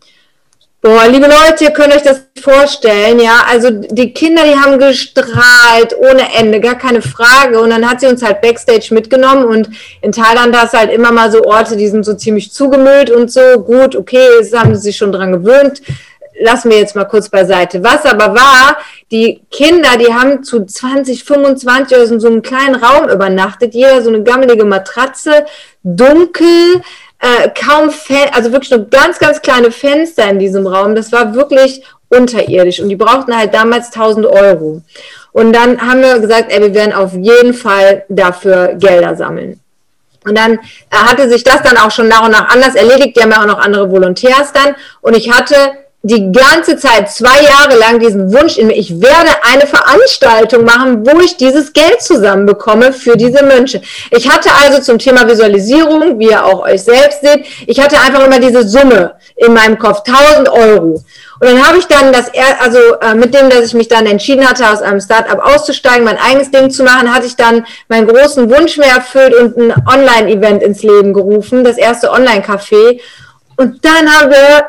Boah, 0.80 1.08
liebe 1.08 1.26
Leute, 1.26 1.64
ihr 1.64 1.72
könnt 1.72 1.94
euch 1.96 2.04
das 2.04 2.22
vorstellen, 2.40 3.20
ja. 3.20 3.46
Also 3.50 3.72
die 3.72 4.14
Kinder, 4.14 4.44
die 4.44 4.56
haben 4.56 4.78
gestrahlt 4.78 5.96
ohne 5.98 6.36
Ende, 6.36 6.60
gar 6.60 6.78
keine 6.78 7.02
Frage. 7.02 7.60
Und 7.60 7.72
dann 7.72 7.90
hat 7.90 8.00
sie 8.00 8.06
uns 8.06 8.22
halt 8.22 8.42
Backstage 8.42 8.94
mitgenommen 8.94 9.46
und 9.46 9.70
in 10.02 10.12
Thailand 10.12 10.56
hast 10.56 10.78
halt 10.78 10.92
immer 10.92 11.12
mal 11.12 11.32
so 11.32 11.44
Orte, 11.44 11.78
die 11.78 11.88
sind 11.88 12.06
so 12.06 12.14
ziemlich 12.14 12.52
zugemüllt 12.52 13.10
und 13.10 13.32
so. 13.32 13.42
Gut, 13.66 13.96
okay, 13.96 14.28
das 14.40 14.54
haben 14.54 14.76
sie 14.76 14.82
sich 14.82 14.98
schon 14.98 15.12
dran 15.12 15.32
gewöhnt. 15.32 15.82
Lassen 16.40 16.70
wir 16.70 16.78
jetzt 16.78 16.96
mal 16.96 17.06
kurz 17.06 17.30
beiseite. 17.30 17.84
Was 17.84 18.06
aber 18.06 18.36
war, 18.36 18.78
die 19.10 19.42
Kinder, 19.50 19.98
die 20.00 20.14
haben 20.14 20.44
zu 20.44 20.64
20, 20.64 21.24
25 21.24 21.98
aus 21.98 22.10
so 22.10 22.28
einem 22.28 22.44
kleinen 22.44 22.76
Raum 22.76 23.10
übernachtet, 23.10 23.74
jeder 23.74 24.04
so 24.04 24.10
eine 24.10 24.22
gammelige 24.22 24.64
Matratze, 24.64 25.48
dunkel, 25.82 26.84
äh, 27.20 27.50
kaum, 27.50 27.90
Fen 27.92 28.30
also 28.34 28.52
wirklich 28.52 28.72
nur 28.72 28.90
ganz, 28.90 29.20
ganz 29.20 29.42
kleine 29.42 29.72
Fenster 29.72 30.30
in 30.30 30.40
diesem 30.40 30.68
Raum. 30.68 30.96
Das 30.96 31.12
war 31.12 31.34
wirklich 31.34 31.84
unterirdisch 32.10 32.80
und 32.80 32.90
die 32.90 32.96
brauchten 32.96 33.36
halt 33.36 33.54
damals 33.54 33.88
1000 33.88 34.26
Euro. 34.26 34.82
Und 35.32 35.54
dann 35.54 35.82
haben 35.82 36.02
wir 36.02 36.20
gesagt, 36.20 36.52
ey, 36.52 36.62
wir 36.62 36.74
werden 36.74 36.94
auf 36.94 37.14
jeden 37.14 37.54
Fall 37.54 38.06
dafür 38.10 38.76
Gelder 38.76 39.16
sammeln. 39.16 39.60
Und 40.26 40.38
dann 40.38 40.54
äh, 40.54 40.58
hatte 40.92 41.30
sich 41.30 41.44
das 41.44 41.62
dann 41.62 41.78
auch 41.78 41.92
schon 41.92 42.08
nach 42.08 42.26
und 42.26 42.32
nach 42.32 42.50
anders 42.50 42.76
erledigt. 42.76 43.16
Die 43.16 43.22
haben 43.22 43.32
ja 43.32 43.42
auch 43.42 43.48
noch 43.48 43.60
andere 43.60 43.90
Volontärs 43.90 44.52
dann. 44.52 44.76
Und 45.02 45.16
ich 45.16 45.32
hatte 45.32 45.56
die 46.08 46.32
ganze 46.32 46.78
Zeit, 46.78 47.12
zwei 47.12 47.42
Jahre 47.42 47.78
lang, 47.78 48.00
diesen 48.00 48.32
Wunsch 48.32 48.58
in 48.58 48.68
mir, 48.68 48.78
ich 48.78 49.02
werde 49.02 49.30
eine 49.44 49.68
Veranstaltung 49.68 50.64
machen, 50.64 51.06
wo 51.06 51.20
ich 51.20 51.36
dieses 51.36 51.74
Geld 51.74 52.02
zusammenbekomme 52.02 52.94
für 52.94 53.18
diese 53.18 53.44
Mönche. 53.44 53.82
Ich 54.12 54.30
hatte 54.30 54.50
also 54.64 54.82
zum 54.82 55.00
Thema 55.00 55.28
Visualisierung, 55.28 56.18
wie 56.18 56.30
ihr 56.30 56.46
auch 56.46 56.64
euch 56.64 56.84
selbst 56.84 57.22
seht, 57.22 57.46
ich 57.66 57.82
hatte 57.82 58.00
einfach 58.00 58.26
immer 58.26 58.40
diese 58.40 58.66
Summe 58.66 59.16
in 59.36 59.54
meinem 59.54 59.78
Kopf, 59.78 60.04
1000 60.06 60.50
Euro. 60.50 61.04
Und 61.40 61.52
dann 61.52 61.68
habe 61.68 61.78
ich 61.78 61.86
dann 61.88 62.14
das, 62.14 62.32
also 62.62 62.80
äh, 63.02 63.14
mit 63.14 63.34
dem, 63.34 63.50
dass 63.50 63.66
ich 63.66 63.74
mich 63.74 63.90
dann 63.90 64.06
entschieden 64.06 64.48
hatte, 64.48 64.70
aus 64.72 64.82
einem 64.82 65.02
Startup 65.02 65.40
auszusteigen, 65.40 66.06
mein 66.06 66.18
eigenes 66.18 66.52
Ding 66.52 66.72
zu 66.72 66.84
machen, 66.84 67.14
hatte 67.14 67.28
ich 67.28 67.36
dann 67.36 67.66
meinen 67.90 68.08
großen 68.08 68.50
Wunsch 68.50 68.78
mehr 68.78 68.96
erfüllt 68.96 69.36
und 69.36 69.58
ein 69.58 69.74
Online-Event 69.86 70.64
ins 70.64 70.84
Leben 70.84 71.14
gerufen, 71.14 71.66
das 71.66 71.78
erste 71.78 72.12
Online-Café. 72.12 73.02
Und 73.58 73.84
dann 73.84 74.10
haben 74.10 74.32
wir 74.32 74.68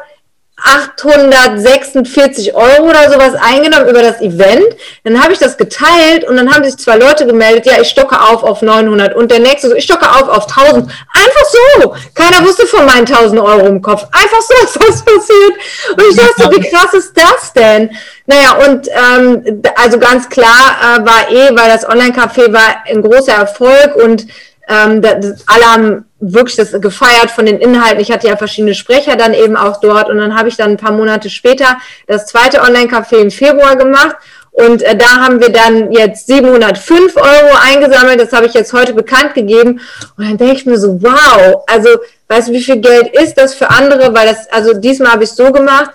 846 0.62 2.54
Euro 2.54 2.88
oder 2.88 3.10
sowas 3.10 3.34
eingenommen 3.40 3.88
über 3.88 4.02
das 4.02 4.20
Event. 4.20 4.66
Dann 5.04 5.22
habe 5.22 5.32
ich 5.32 5.38
das 5.38 5.56
geteilt 5.56 6.24
und 6.24 6.36
dann 6.36 6.52
haben 6.52 6.64
sich 6.64 6.76
zwei 6.76 6.96
Leute 6.96 7.26
gemeldet, 7.26 7.66
ja, 7.66 7.80
ich 7.80 7.88
stocke 7.88 8.20
auf 8.20 8.42
auf 8.42 8.62
900 8.62 9.14
und 9.14 9.30
der 9.30 9.38
nächste 9.38 9.68
so, 9.68 9.74
ich 9.74 9.84
stocke 9.84 10.10
auf 10.10 10.28
auf 10.28 10.46
1000. 10.48 10.90
Einfach 11.14 11.44
so. 11.44 11.94
Keiner 12.14 12.44
wusste 12.44 12.66
von 12.66 12.86
meinen 12.86 13.06
1000 13.06 13.40
Euro 13.40 13.66
im 13.66 13.80
Kopf. 13.80 14.06
Einfach 14.12 14.40
so 14.40 14.54
ist 14.64 14.80
was 14.80 15.04
passiert. 15.04 15.52
Und 15.96 16.04
ich 16.10 16.16
dachte, 16.16 16.56
wie 16.56 16.68
krass 16.68 16.92
ist 16.94 17.12
das 17.16 17.52
denn? 17.52 17.90
Naja, 18.26 18.58
und 18.66 18.88
ähm, 18.88 19.62
also 19.76 19.98
ganz 19.98 20.28
klar 20.28 20.76
äh, 20.82 21.06
war 21.06 21.30
eh, 21.30 21.48
weil 21.56 21.70
das 21.70 21.88
Online-Café 21.88 22.52
war 22.52 22.84
ein 22.86 23.02
großer 23.02 23.32
Erfolg 23.32 23.94
und 23.96 24.26
ähm, 24.68 25.02
das, 25.02 25.44
alle 25.46 25.64
haben 25.64 26.04
wirklich 26.20 26.56
das 26.56 26.72
gefeiert 26.80 27.30
von 27.30 27.46
den 27.46 27.58
Inhalten. 27.58 28.00
Ich 28.00 28.10
hatte 28.10 28.28
ja 28.28 28.36
verschiedene 28.36 28.74
Sprecher 28.74 29.16
dann 29.16 29.34
eben 29.34 29.56
auch 29.56 29.80
dort 29.80 30.10
und 30.10 30.18
dann 30.18 30.36
habe 30.36 30.48
ich 30.48 30.56
dann 30.56 30.72
ein 30.72 30.76
paar 30.76 30.92
Monate 30.92 31.30
später 31.30 31.78
das 32.06 32.26
zweite 32.26 32.60
Online-Café 32.60 33.16
im 33.16 33.30
Februar 33.30 33.76
gemacht 33.76 34.16
und 34.58 34.82
äh, 34.82 34.96
da 34.96 35.06
haben 35.22 35.40
wir 35.40 35.50
dann 35.50 35.92
jetzt 35.92 36.26
705 36.26 37.16
Euro 37.16 37.56
eingesammelt. 37.62 38.20
Das 38.20 38.32
habe 38.32 38.46
ich 38.46 38.54
jetzt 38.54 38.72
heute 38.72 38.92
bekannt 38.92 39.34
gegeben. 39.34 39.80
Und 40.16 40.28
dann 40.28 40.36
denke 40.36 40.54
ich 40.54 40.66
mir 40.66 40.78
so, 40.78 41.00
wow, 41.00 41.62
also 41.68 41.90
weißt 42.26 42.48
du, 42.48 42.52
wie 42.52 42.62
viel 42.62 42.80
Geld 42.80 43.14
ist 43.14 43.38
das 43.38 43.54
für 43.54 43.70
andere? 43.70 44.12
Weil 44.12 44.26
das, 44.26 44.50
also 44.50 44.74
diesmal 44.74 45.12
habe 45.12 45.22
ich 45.22 45.30
es 45.30 45.36
so 45.36 45.52
gemacht, 45.52 45.90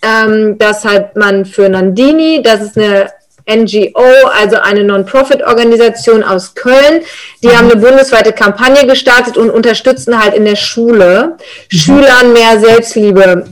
ähm, 0.00 0.56
dass 0.58 0.84
halt 0.84 1.16
man 1.16 1.44
für 1.44 1.68
Nandini, 1.68 2.40
das 2.40 2.60
ist 2.60 2.78
eine 2.78 3.10
NGO, 3.48 4.28
also 4.40 4.56
eine 4.56 4.84
Non-Profit-Organisation 4.84 6.22
aus 6.22 6.54
Köln. 6.54 7.02
Die 7.42 7.48
haben 7.48 7.70
eine 7.70 7.80
bundesweite 7.80 8.32
Kampagne 8.32 8.86
gestartet 8.86 9.36
und 9.36 9.50
unterstützen 9.50 10.22
halt 10.22 10.34
in 10.34 10.44
der 10.44 10.56
Schule 10.56 11.36
mhm. 11.36 11.76
Schülern 11.76 12.32
mehr 12.32 12.58
Selbstliebe 12.58 13.44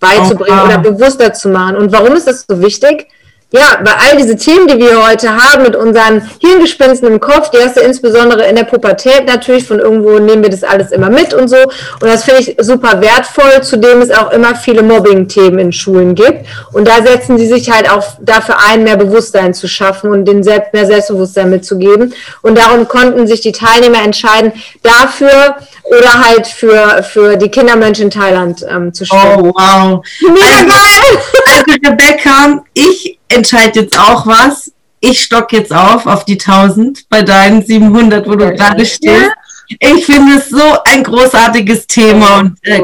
beizubringen 0.00 0.58
wow. 0.58 0.66
oder 0.66 0.78
bewusster 0.78 1.32
zu 1.32 1.48
machen. 1.48 1.76
Und 1.76 1.92
warum 1.92 2.14
ist 2.14 2.26
das 2.26 2.44
so 2.48 2.60
wichtig? 2.60 3.06
Ja, 3.52 3.80
bei 3.84 3.92
all 3.92 4.16
diese 4.16 4.36
Themen, 4.36 4.66
die 4.66 4.76
wir 4.76 5.06
heute 5.06 5.30
haben 5.30 5.62
mit 5.62 5.76
unseren 5.76 6.20
Hirngespinsten 6.40 7.06
im 7.06 7.20
Kopf, 7.20 7.50
die 7.50 7.58
hast 7.58 7.76
du 7.76 7.80
insbesondere 7.80 8.44
in 8.44 8.56
der 8.56 8.64
Pubertät 8.64 9.24
natürlich, 9.26 9.64
von 9.64 9.78
irgendwo 9.78 10.18
nehmen 10.18 10.42
wir 10.42 10.50
das 10.50 10.64
alles 10.64 10.90
immer 10.90 11.10
mit 11.10 11.32
und 11.32 11.46
so. 11.46 11.56
Und 11.56 12.02
das 12.02 12.24
finde 12.24 12.40
ich 12.40 12.56
super 12.58 13.00
wertvoll, 13.00 13.62
zudem 13.62 14.02
es 14.02 14.10
auch 14.10 14.32
immer 14.32 14.56
viele 14.56 14.82
Mobbing-Themen 14.82 15.60
in 15.60 15.72
Schulen 15.72 16.16
gibt. 16.16 16.44
Und 16.72 16.88
da 16.88 17.02
setzen 17.02 17.38
sie 17.38 17.46
sich 17.46 17.70
halt 17.70 17.88
auch 17.88 18.04
dafür 18.20 18.56
ein, 18.68 18.82
mehr 18.82 18.96
Bewusstsein 18.96 19.54
zu 19.54 19.68
schaffen 19.68 20.10
und 20.10 20.24
den 20.24 20.42
Selbst 20.42 20.72
mehr 20.72 20.86
Selbstbewusstsein 20.86 21.48
mitzugeben. 21.48 22.14
Und 22.42 22.58
darum 22.58 22.88
konnten 22.88 23.28
sich 23.28 23.42
die 23.42 23.52
Teilnehmer 23.52 24.02
entscheiden, 24.02 24.52
dafür 24.82 25.56
oder 25.84 26.20
halt 26.20 26.48
für, 26.48 27.04
für 27.04 27.36
die 27.36 27.48
Kindermönche 27.48 28.02
in 28.02 28.10
Thailand 28.10 28.66
ähm, 28.68 28.92
zu 28.92 29.04
stellen. 29.04 29.40
Oh, 29.40 29.52
wow. 29.54 30.04
Mega 30.20 30.46
also, 30.46 30.66
geil! 30.66 31.18
Also, 31.46 31.90
Rebecca, 31.90 32.64
ich 32.74 33.18
entscheide 33.28 33.80
jetzt 33.80 33.98
auch 33.98 34.26
was. 34.26 34.72
Ich 35.00 35.22
stock 35.22 35.52
jetzt 35.52 35.72
auf 35.72 36.06
auf 36.06 36.24
die 36.24 36.38
1000 36.40 37.08
bei 37.08 37.22
deinen 37.22 37.64
700, 37.64 38.26
wo 38.26 38.34
du 38.34 38.52
gerade 38.52 38.84
stehst. 38.84 39.30
Ich 39.68 40.06
finde 40.06 40.38
es 40.38 40.48
so 40.48 40.78
ein 40.84 41.02
großartiges 41.02 41.86
Thema 41.86 42.38
und, 42.38 42.56
äh, 42.62 42.82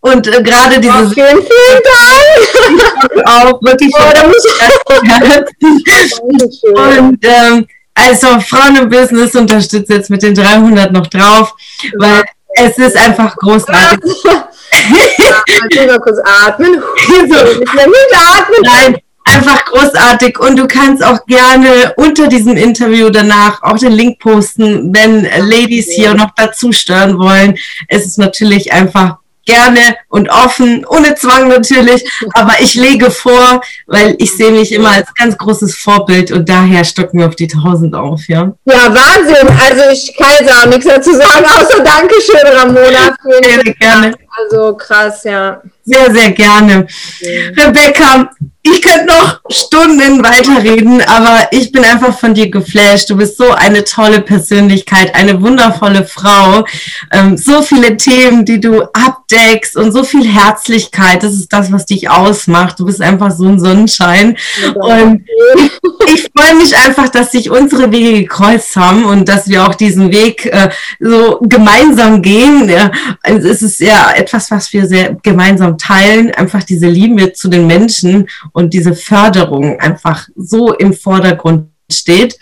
und 0.00 0.26
äh, 0.26 0.42
gerade 0.42 0.80
diese. 0.80 0.92
Oh, 0.94 1.08
vielen, 1.08 1.38
vielen 1.38 1.80
Dank! 1.84 3.26
auch 3.26 3.62
wirklich. 3.62 3.92
Oh, 3.94 4.12
und 6.98 7.18
ähm, 7.24 7.66
also 7.94 8.40
Frauen 8.40 8.76
im 8.76 8.88
Business 8.88 9.34
unterstützt 9.34 9.90
jetzt 9.90 10.10
mit 10.10 10.22
den 10.22 10.34
300 10.34 10.92
noch 10.92 11.06
drauf, 11.06 11.54
weil 11.98 12.24
es 12.54 12.78
ist 12.78 12.96
einfach 12.96 13.36
großartig. 13.36 14.12
ja, 14.24 15.86
mal 15.86 16.00
kurz 16.00 16.18
atmen. 16.24 16.82
so. 17.28 17.36
atmen. 17.36 18.62
Nein, 18.62 18.98
einfach 19.28 19.64
großartig 19.66 20.38
und 20.38 20.56
du 20.56 20.66
kannst 20.66 21.04
auch 21.04 21.24
gerne 21.26 21.92
unter 21.96 22.28
diesem 22.28 22.56
Interview 22.56 23.10
danach 23.10 23.62
auch 23.62 23.78
den 23.78 23.92
Link 23.92 24.18
posten, 24.18 24.94
wenn 24.94 25.24
Ladies 25.24 25.90
hier 25.90 26.14
noch 26.14 26.30
dazu 26.36 26.72
stören 26.72 27.18
wollen. 27.18 27.58
Es 27.88 28.06
ist 28.06 28.18
natürlich 28.18 28.72
einfach 28.72 29.16
gerne 29.48 29.96
und 30.08 30.28
offen, 30.28 30.84
ohne 30.86 31.14
Zwang 31.14 31.48
natürlich, 31.48 32.04
aber 32.34 32.52
ich 32.60 32.74
lege 32.74 33.10
vor, 33.10 33.62
weil 33.86 34.14
ich 34.18 34.36
sehe 34.36 34.52
mich 34.52 34.72
immer 34.72 34.90
als 34.90 35.12
ganz 35.14 35.38
großes 35.38 35.74
Vorbild 35.74 36.30
und 36.30 36.48
daher 36.48 36.84
stocken 36.84 37.18
wir 37.18 37.26
auf 37.26 37.34
die 37.34 37.50
1000 37.50 37.94
auf, 37.94 38.28
ja. 38.28 38.52
Ja, 38.66 38.94
Wahnsinn. 38.94 39.48
Also 39.66 39.84
ich 39.90 40.14
kann 40.16 40.34
jetzt 40.38 40.52
auch 40.52 40.66
nichts 40.66 40.86
dazu 40.86 41.12
sagen, 41.14 41.46
außer 41.46 41.82
Dankeschön, 41.82 42.58
Ramona. 42.58 43.16
Sehr 43.42 43.74
gerne. 43.74 44.12
Also 44.38 44.74
krass, 44.74 45.24
ja. 45.24 45.62
Sehr, 45.84 46.12
sehr 46.12 46.30
gerne. 46.32 46.86
Okay. 47.20 47.52
Rebecca, 47.56 48.30
ich 48.72 48.82
könnte 48.82 49.06
noch 49.06 49.40
Stunden 49.50 50.22
weiterreden, 50.22 51.00
aber 51.02 51.48
ich 51.50 51.72
bin 51.72 51.84
einfach 51.84 52.18
von 52.18 52.34
dir 52.34 52.50
geflasht. 52.50 53.10
Du 53.10 53.16
bist 53.16 53.36
so 53.36 53.50
eine 53.52 53.84
tolle 53.84 54.20
Persönlichkeit, 54.20 55.14
eine 55.14 55.40
wundervolle 55.40 56.04
Frau. 56.04 56.64
Ähm, 57.12 57.36
so 57.36 57.62
viele 57.62 57.96
Themen, 57.96 58.44
die 58.44 58.60
du 58.60 58.82
abdeckst 58.82 59.76
und 59.76 59.92
so 59.92 60.04
viel 60.04 60.26
Herzlichkeit. 60.26 61.22
Das 61.22 61.32
ist 61.32 61.52
das, 61.52 61.72
was 61.72 61.86
dich 61.86 62.10
ausmacht. 62.10 62.78
Du 62.78 62.86
bist 62.86 63.00
einfach 63.00 63.30
so 63.30 63.46
ein 63.46 63.60
Sonnenschein. 63.60 64.36
Und 64.74 65.24
ich 66.12 66.28
freue 66.36 66.56
mich 66.56 66.76
einfach, 66.76 67.08
dass 67.08 67.32
sich 67.32 67.50
unsere 67.50 67.90
Wege 67.92 68.20
gekreuzt 68.20 68.76
haben 68.76 69.04
und 69.04 69.28
dass 69.28 69.48
wir 69.48 69.66
auch 69.66 69.74
diesen 69.74 70.12
Weg 70.12 70.46
äh, 70.46 70.70
so 71.00 71.38
gemeinsam 71.42 72.22
gehen. 72.22 72.68
Ja, 72.68 72.90
es 73.22 73.62
ist 73.62 73.80
ja 73.80 74.12
etwas, 74.12 74.50
was 74.50 74.72
wir 74.72 74.86
sehr 74.86 75.16
gemeinsam 75.22 75.78
teilen. 75.78 76.30
Einfach 76.32 76.62
diese 76.62 76.86
Liebe 76.86 77.32
zu 77.32 77.48
den 77.48 77.66
Menschen 77.66 78.28
und 78.58 78.74
diese 78.74 78.92
Förderung 78.92 79.78
einfach 79.78 80.28
so 80.34 80.74
im 80.74 80.92
Vordergrund 80.92 81.70
steht. 81.88 82.36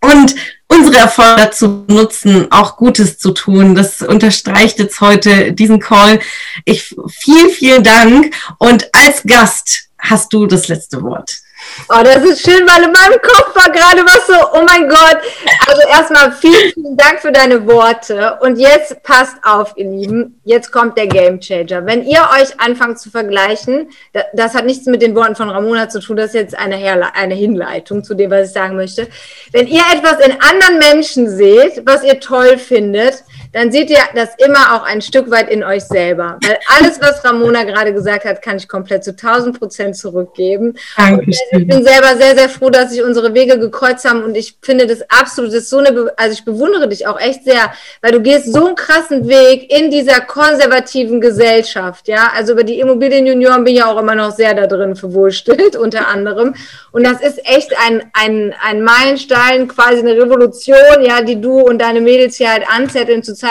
Und 0.00 0.34
unsere 0.66 0.96
Erfolge 0.96 1.42
dazu 1.42 1.84
nutzen, 1.88 2.50
auch 2.50 2.78
Gutes 2.78 3.18
zu 3.18 3.32
tun. 3.32 3.74
Das 3.74 4.00
unterstreicht 4.00 4.78
jetzt 4.78 4.98
heute 5.02 5.52
diesen 5.52 5.78
Call. 5.78 6.20
Ich 6.64 6.96
vielen, 7.08 7.50
vielen 7.50 7.84
Dank. 7.84 8.34
Und 8.58 8.88
als 8.94 9.24
Gast 9.24 9.90
hast 9.98 10.32
du 10.32 10.46
das 10.46 10.68
letzte 10.68 11.02
Wort. 11.02 11.36
Oh, 11.88 12.02
das 12.02 12.16
ist 12.24 12.40
schön, 12.40 12.66
weil 12.66 12.84
in 12.84 12.92
meinem 12.92 13.20
Kopf 13.22 13.54
war 13.54 13.70
gerade 13.70 14.02
was 14.04 14.26
so, 14.26 14.34
oh 14.54 14.64
mein 14.66 14.88
Gott. 14.88 15.18
Also 15.68 15.82
erstmal 15.88 16.32
vielen, 16.32 16.72
vielen 16.72 16.96
Dank 16.96 17.20
für 17.20 17.30
deine 17.30 17.66
Worte. 17.66 18.38
Und 18.40 18.58
jetzt 18.58 19.02
passt 19.02 19.36
auf, 19.42 19.72
ihr 19.76 19.84
Lieben, 19.84 20.40
jetzt 20.44 20.72
kommt 20.72 20.96
der 20.96 21.06
Game 21.06 21.40
Changer. 21.40 21.86
Wenn 21.86 22.04
ihr 22.04 22.28
euch 22.40 22.58
anfangt 22.58 22.98
zu 22.98 23.10
vergleichen, 23.10 23.90
das 24.32 24.54
hat 24.54 24.64
nichts 24.66 24.86
mit 24.86 25.02
den 25.02 25.14
Worten 25.14 25.36
von 25.36 25.48
Ramona 25.48 25.88
zu 25.88 26.00
tun, 26.00 26.16
das 26.16 26.26
ist 26.26 26.34
jetzt 26.34 26.58
eine, 26.58 26.76
Herle 26.76 27.14
eine 27.14 27.34
Hinleitung 27.34 28.02
zu 28.02 28.14
dem, 28.14 28.30
was 28.30 28.48
ich 28.48 28.52
sagen 28.54 28.76
möchte. 28.76 29.08
Wenn 29.52 29.66
ihr 29.66 29.82
etwas 29.94 30.24
in 30.24 30.32
anderen 30.40 30.78
Menschen 30.78 31.28
seht, 31.28 31.82
was 31.86 32.02
ihr 32.02 32.20
toll 32.20 32.58
findet, 32.58 33.24
dann 33.56 33.72
seht 33.72 33.88
ihr 33.88 33.96
das 34.14 34.28
immer 34.36 34.74
auch 34.74 34.84
ein 34.84 35.00
Stück 35.00 35.30
weit 35.30 35.48
in 35.48 35.64
euch 35.64 35.84
selber. 35.84 36.38
Weil 36.46 36.58
alles, 36.78 37.00
was 37.00 37.24
Ramona 37.24 37.64
gerade 37.64 37.94
gesagt 37.94 38.26
hat, 38.26 38.42
kann 38.42 38.58
ich 38.58 38.68
komplett 38.68 39.02
zu 39.02 39.12
1000 39.12 39.58
Prozent 39.58 39.96
zurückgeben. 39.96 40.74
Dankeschön. 40.94 41.62
ich 41.62 41.66
bin 41.66 41.82
selber 41.82 42.18
sehr, 42.18 42.36
sehr 42.36 42.50
froh, 42.50 42.68
dass 42.68 42.90
sich 42.90 43.02
unsere 43.02 43.32
Wege 43.32 43.58
gekreuzt 43.58 44.04
haben 44.04 44.24
und 44.24 44.36
ich 44.36 44.58
finde 44.60 44.86
das 44.86 45.00
absolut, 45.08 45.52
das 45.52 45.62
ist 45.62 45.70
so 45.70 45.78
eine, 45.78 46.12
also 46.18 46.34
ich 46.34 46.44
bewundere 46.44 46.86
dich 46.86 47.06
auch 47.06 47.18
echt 47.18 47.44
sehr, 47.44 47.72
weil 48.02 48.12
du 48.12 48.20
gehst 48.20 48.52
so 48.52 48.66
einen 48.66 48.76
krassen 48.76 49.26
Weg 49.26 49.72
in 49.72 49.90
dieser 49.90 50.20
konservativen 50.20 51.22
Gesellschaft, 51.22 52.08
ja. 52.08 52.32
Also 52.36 52.52
über 52.52 52.62
die 52.62 52.78
Immobilienjunioren 52.78 53.64
bin 53.64 53.72
ich 53.72 53.80
ja 53.80 53.90
auch 53.90 53.98
immer 53.98 54.14
noch 54.14 54.32
sehr 54.32 54.52
da 54.52 54.66
drin 54.66 54.96
verwurschtelt, 54.96 55.76
unter 55.78 56.08
anderem. 56.08 56.54
Und 56.92 57.06
das 57.06 57.22
ist 57.22 57.38
echt 57.46 57.72
ein, 57.86 58.04
ein, 58.12 58.54
ein 58.62 58.82
Meilenstein, 58.82 59.66
quasi 59.66 60.00
eine 60.00 60.12
Revolution, 60.12 61.02
ja, 61.02 61.22
die 61.22 61.40
du 61.40 61.60
und 61.60 61.80
deine 61.80 62.02
Mädels 62.02 62.36
hier 62.36 62.52
halt 62.52 62.64
anzetteln, 62.68 63.22
zu 63.22 63.32
zeigen, 63.32 63.45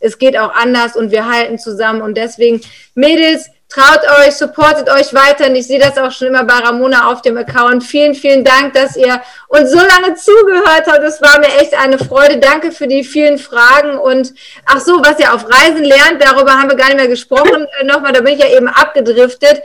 es 0.00 0.18
geht 0.18 0.38
auch 0.38 0.54
anders 0.54 0.96
und 0.96 1.10
wir 1.10 1.28
halten 1.28 1.58
zusammen. 1.58 2.02
Und 2.02 2.16
deswegen, 2.16 2.60
Mädels, 2.94 3.50
traut 3.74 4.02
euch, 4.20 4.36
supportet 4.36 4.88
euch 4.88 5.12
weiter. 5.14 5.46
Und 5.48 5.56
ich 5.56 5.66
sehe 5.66 5.78
das 5.78 5.98
auch 5.98 6.12
schon 6.12 6.28
immer 6.28 6.44
bei 6.44 6.54
Ramona 6.54 7.10
auf 7.10 7.22
dem 7.22 7.36
Account. 7.36 7.82
Vielen, 7.82 8.14
vielen 8.14 8.44
Dank, 8.44 8.74
dass 8.74 8.96
ihr 8.96 9.20
uns 9.48 9.70
so 9.70 9.78
lange 9.78 10.14
zugehört 10.14 10.86
habt. 10.86 11.02
Es 11.02 11.20
war 11.20 11.38
mir 11.38 11.48
echt 11.60 11.74
eine 11.74 11.98
Freude. 11.98 12.38
Danke 12.38 12.72
für 12.72 12.86
die 12.86 13.02
vielen 13.02 13.38
Fragen. 13.38 13.98
Und 13.98 14.32
ach 14.66 14.80
so, 14.80 15.00
was 15.02 15.18
ihr 15.18 15.32
auf 15.34 15.46
Reisen 15.48 15.84
lernt, 15.84 16.22
darüber 16.22 16.52
haben 16.52 16.70
wir 16.70 16.76
gar 16.76 16.86
nicht 16.86 16.98
mehr 16.98 17.08
gesprochen. 17.08 17.66
Äh, 17.80 17.84
nochmal, 17.84 18.12
da 18.12 18.20
bin 18.20 18.34
ich 18.34 18.40
ja 18.40 18.48
eben 18.48 18.68
abgedriftet. 18.68 19.62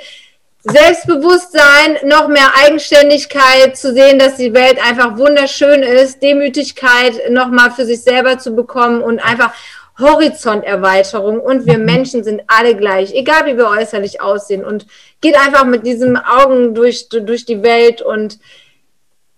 Selbstbewusstsein, 0.63 1.99
noch 2.03 2.27
mehr 2.27 2.51
Eigenständigkeit, 2.65 3.77
zu 3.77 3.93
sehen, 3.93 4.19
dass 4.19 4.35
die 4.35 4.53
Welt 4.53 4.77
einfach 4.85 5.17
wunderschön 5.17 5.83
ist, 5.83 6.21
Demütigkeit 6.21 7.31
nochmal 7.31 7.71
für 7.71 7.85
sich 7.85 8.01
selber 8.01 8.39
zu 8.39 8.53
bekommen 8.55 9.01
und 9.01 9.19
einfach 9.19 9.53
Horizonterweiterung 9.99 11.39
und 11.39 11.65
wir 11.65 11.77
Menschen 11.77 12.23
sind 12.23 12.41
alle 12.47 12.75
gleich, 12.75 13.13
egal 13.13 13.45
wie 13.45 13.57
wir 13.57 13.69
äußerlich 13.69 14.21
aussehen 14.21 14.65
und 14.65 14.85
geht 15.21 15.37
einfach 15.37 15.65
mit 15.65 15.85
diesen 15.85 16.17
Augen 16.17 16.73
durch, 16.73 17.07
durch 17.09 17.45
die 17.45 17.63
Welt 17.63 18.01
und 18.01 18.39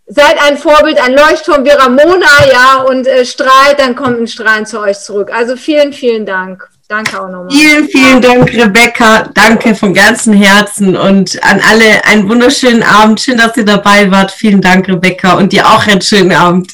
seid 0.07 0.41
ein 0.41 0.57
Vorbild, 0.57 1.01
ein 1.01 1.13
Leuchtturm 1.13 1.65
wie 1.65 1.69
Ramona, 1.69 2.45
ja, 2.51 2.81
und 2.81 3.07
äh, 3.07 3.25
strahlt, 3.25 3.79
dann 3.79 3.95
kommt 3.95 4.19
ein 4.19 4.27
Strahlen 4.27 4.65
zu 4.65 4.79
euch 4.79 4.99
zurück. 4.99 5.31
Also 5.33 5.55
vielen, 5.55 5.93
vielen 5.93 6.25
Dank. 6.25 6.70
Danke 6.91 7.21
auch 7.21 7.29
nochmal. 7.29 7.49
Vielen, 7.49 7.87
vielen 7.87 8.21
Dank, 8.21 8.53
Rebecca. 8.53 9.29
Danke 9.33 9.73
von 9.75 9.93
ganzem 9.93 10.33
Herzen 10.33 10.97
und 10.97 11.41
an 11.41 11.61
alle 11.69 12.03
einen 12.03 12.27
wunderschönen 12.27 12.83
Abend. 12.83 13.21
Schön, 13.21 13.37
dass 13.37 13.55
ihr 13.55 13.63
dabei 13.63 14.11
wart. 14.11 14.29
Vielen 14.29 14.59
Dank, 14.59 14.89
Rebecca, 14.89 15.35
und 15.35 15.53
dir 15.53 15.65
auch 15.65 15.87
einen 15.87 16.01
schönen 16.01 16.33
Abend. 16.33 16.73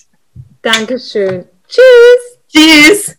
Dankeschön. 0.63 1.45
Tschüss. 1.69 2.39
Tschüss. 2.51 3.15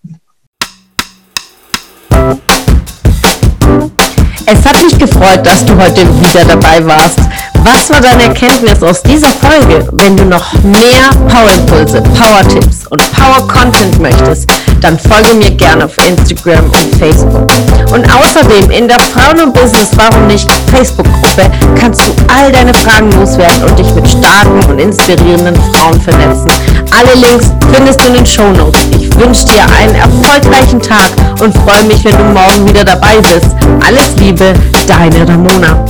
Es 4.46 4.64
hat 4.64 4.82
mich 4.82 4.98
gefreut, 4.98 5.46
dass 5.46 5.64
du 5.64 5.76
heute 5.76 6.00
wieder 6.20 6.44
dabei 6.46 6.84
warst. 6.84 7.20
Was 7.64 7.90
war 7.90 8.00
deine 8.00 8.24
Erkenntnis 8.24 8.82
aus 8.82 9.02
dieser 9.02 9.28
Folge? 9.28 9.86
Wenn 9.92 10.16
du 10.16 10.24
noch 10.24 10.52
mehr 10.62 11.10
Power-Impulse, 11.28 12.02
Power-Tipps 12.02 12.86
und 12.90 13.02
Power-Content 13.12 14.00
möchtest, 14.00 14.48
dann 14.80 14.98
folge 14.98 15.34
mir 15.34 15.50
gerne 15.50 15.84
auf 15.84 15.96
Instagram 16.06 16.66
und 16.66 16.96
Facebook. 16.98 17.48
Und 17.92 18.04
außerdem 18.04 18.70
in 18.70 18.88
der 18.88 19.00
Frauen 19.00 19.40
und 19.40 19.54
Business 19.54 19.90
Warum 19.96 20.26
nicht 20.26 20.48
Facebook-Gruppe 20.72 21.50
kannst 21.80 22.02
du 22.06 22.12
all 22.28 22.52
deine 22.52 22.72
Fragen 22.74 23.10
loswerden 23.12 23.64
und 23.64 23.78
dich 23.78 23.92
mit 23.94 24.08
starken 24.08 24.62
und 24.70 24.78
inspirierenden 24.78 25.56
Frauen 25.72 26.00
vernetzen. 26.00 26.48
Alle 26.90 27.14
Links 27.14 27.52
findest 27.72 28.00
du 28.00 28.06
in 28.06 28.14
den 28.14 28.26
Show 28.26 28.48
Notes. 28.52 28.80
Ich 28.98 29.14
wünsche 29.16 29.44
dir 29.46 29.64
einen 29.80 29.94
erfolgreichen 29.94 30.80
Tag 30.80 31.10
und 31.40 31.54
freue 31.58 31.84
mich, 31.84 32.04
wenn 32.04 32.16
du 32.16 32.24
morgen 32.24 32.68
wieder 32.68 32.84
dabei 32.84 33.16
bist. 33.18 33.48
Alles 33.84 34.16
Liebe, 34.16 34.54
deine 34.86 35.28
Ramona. 35.28 35.84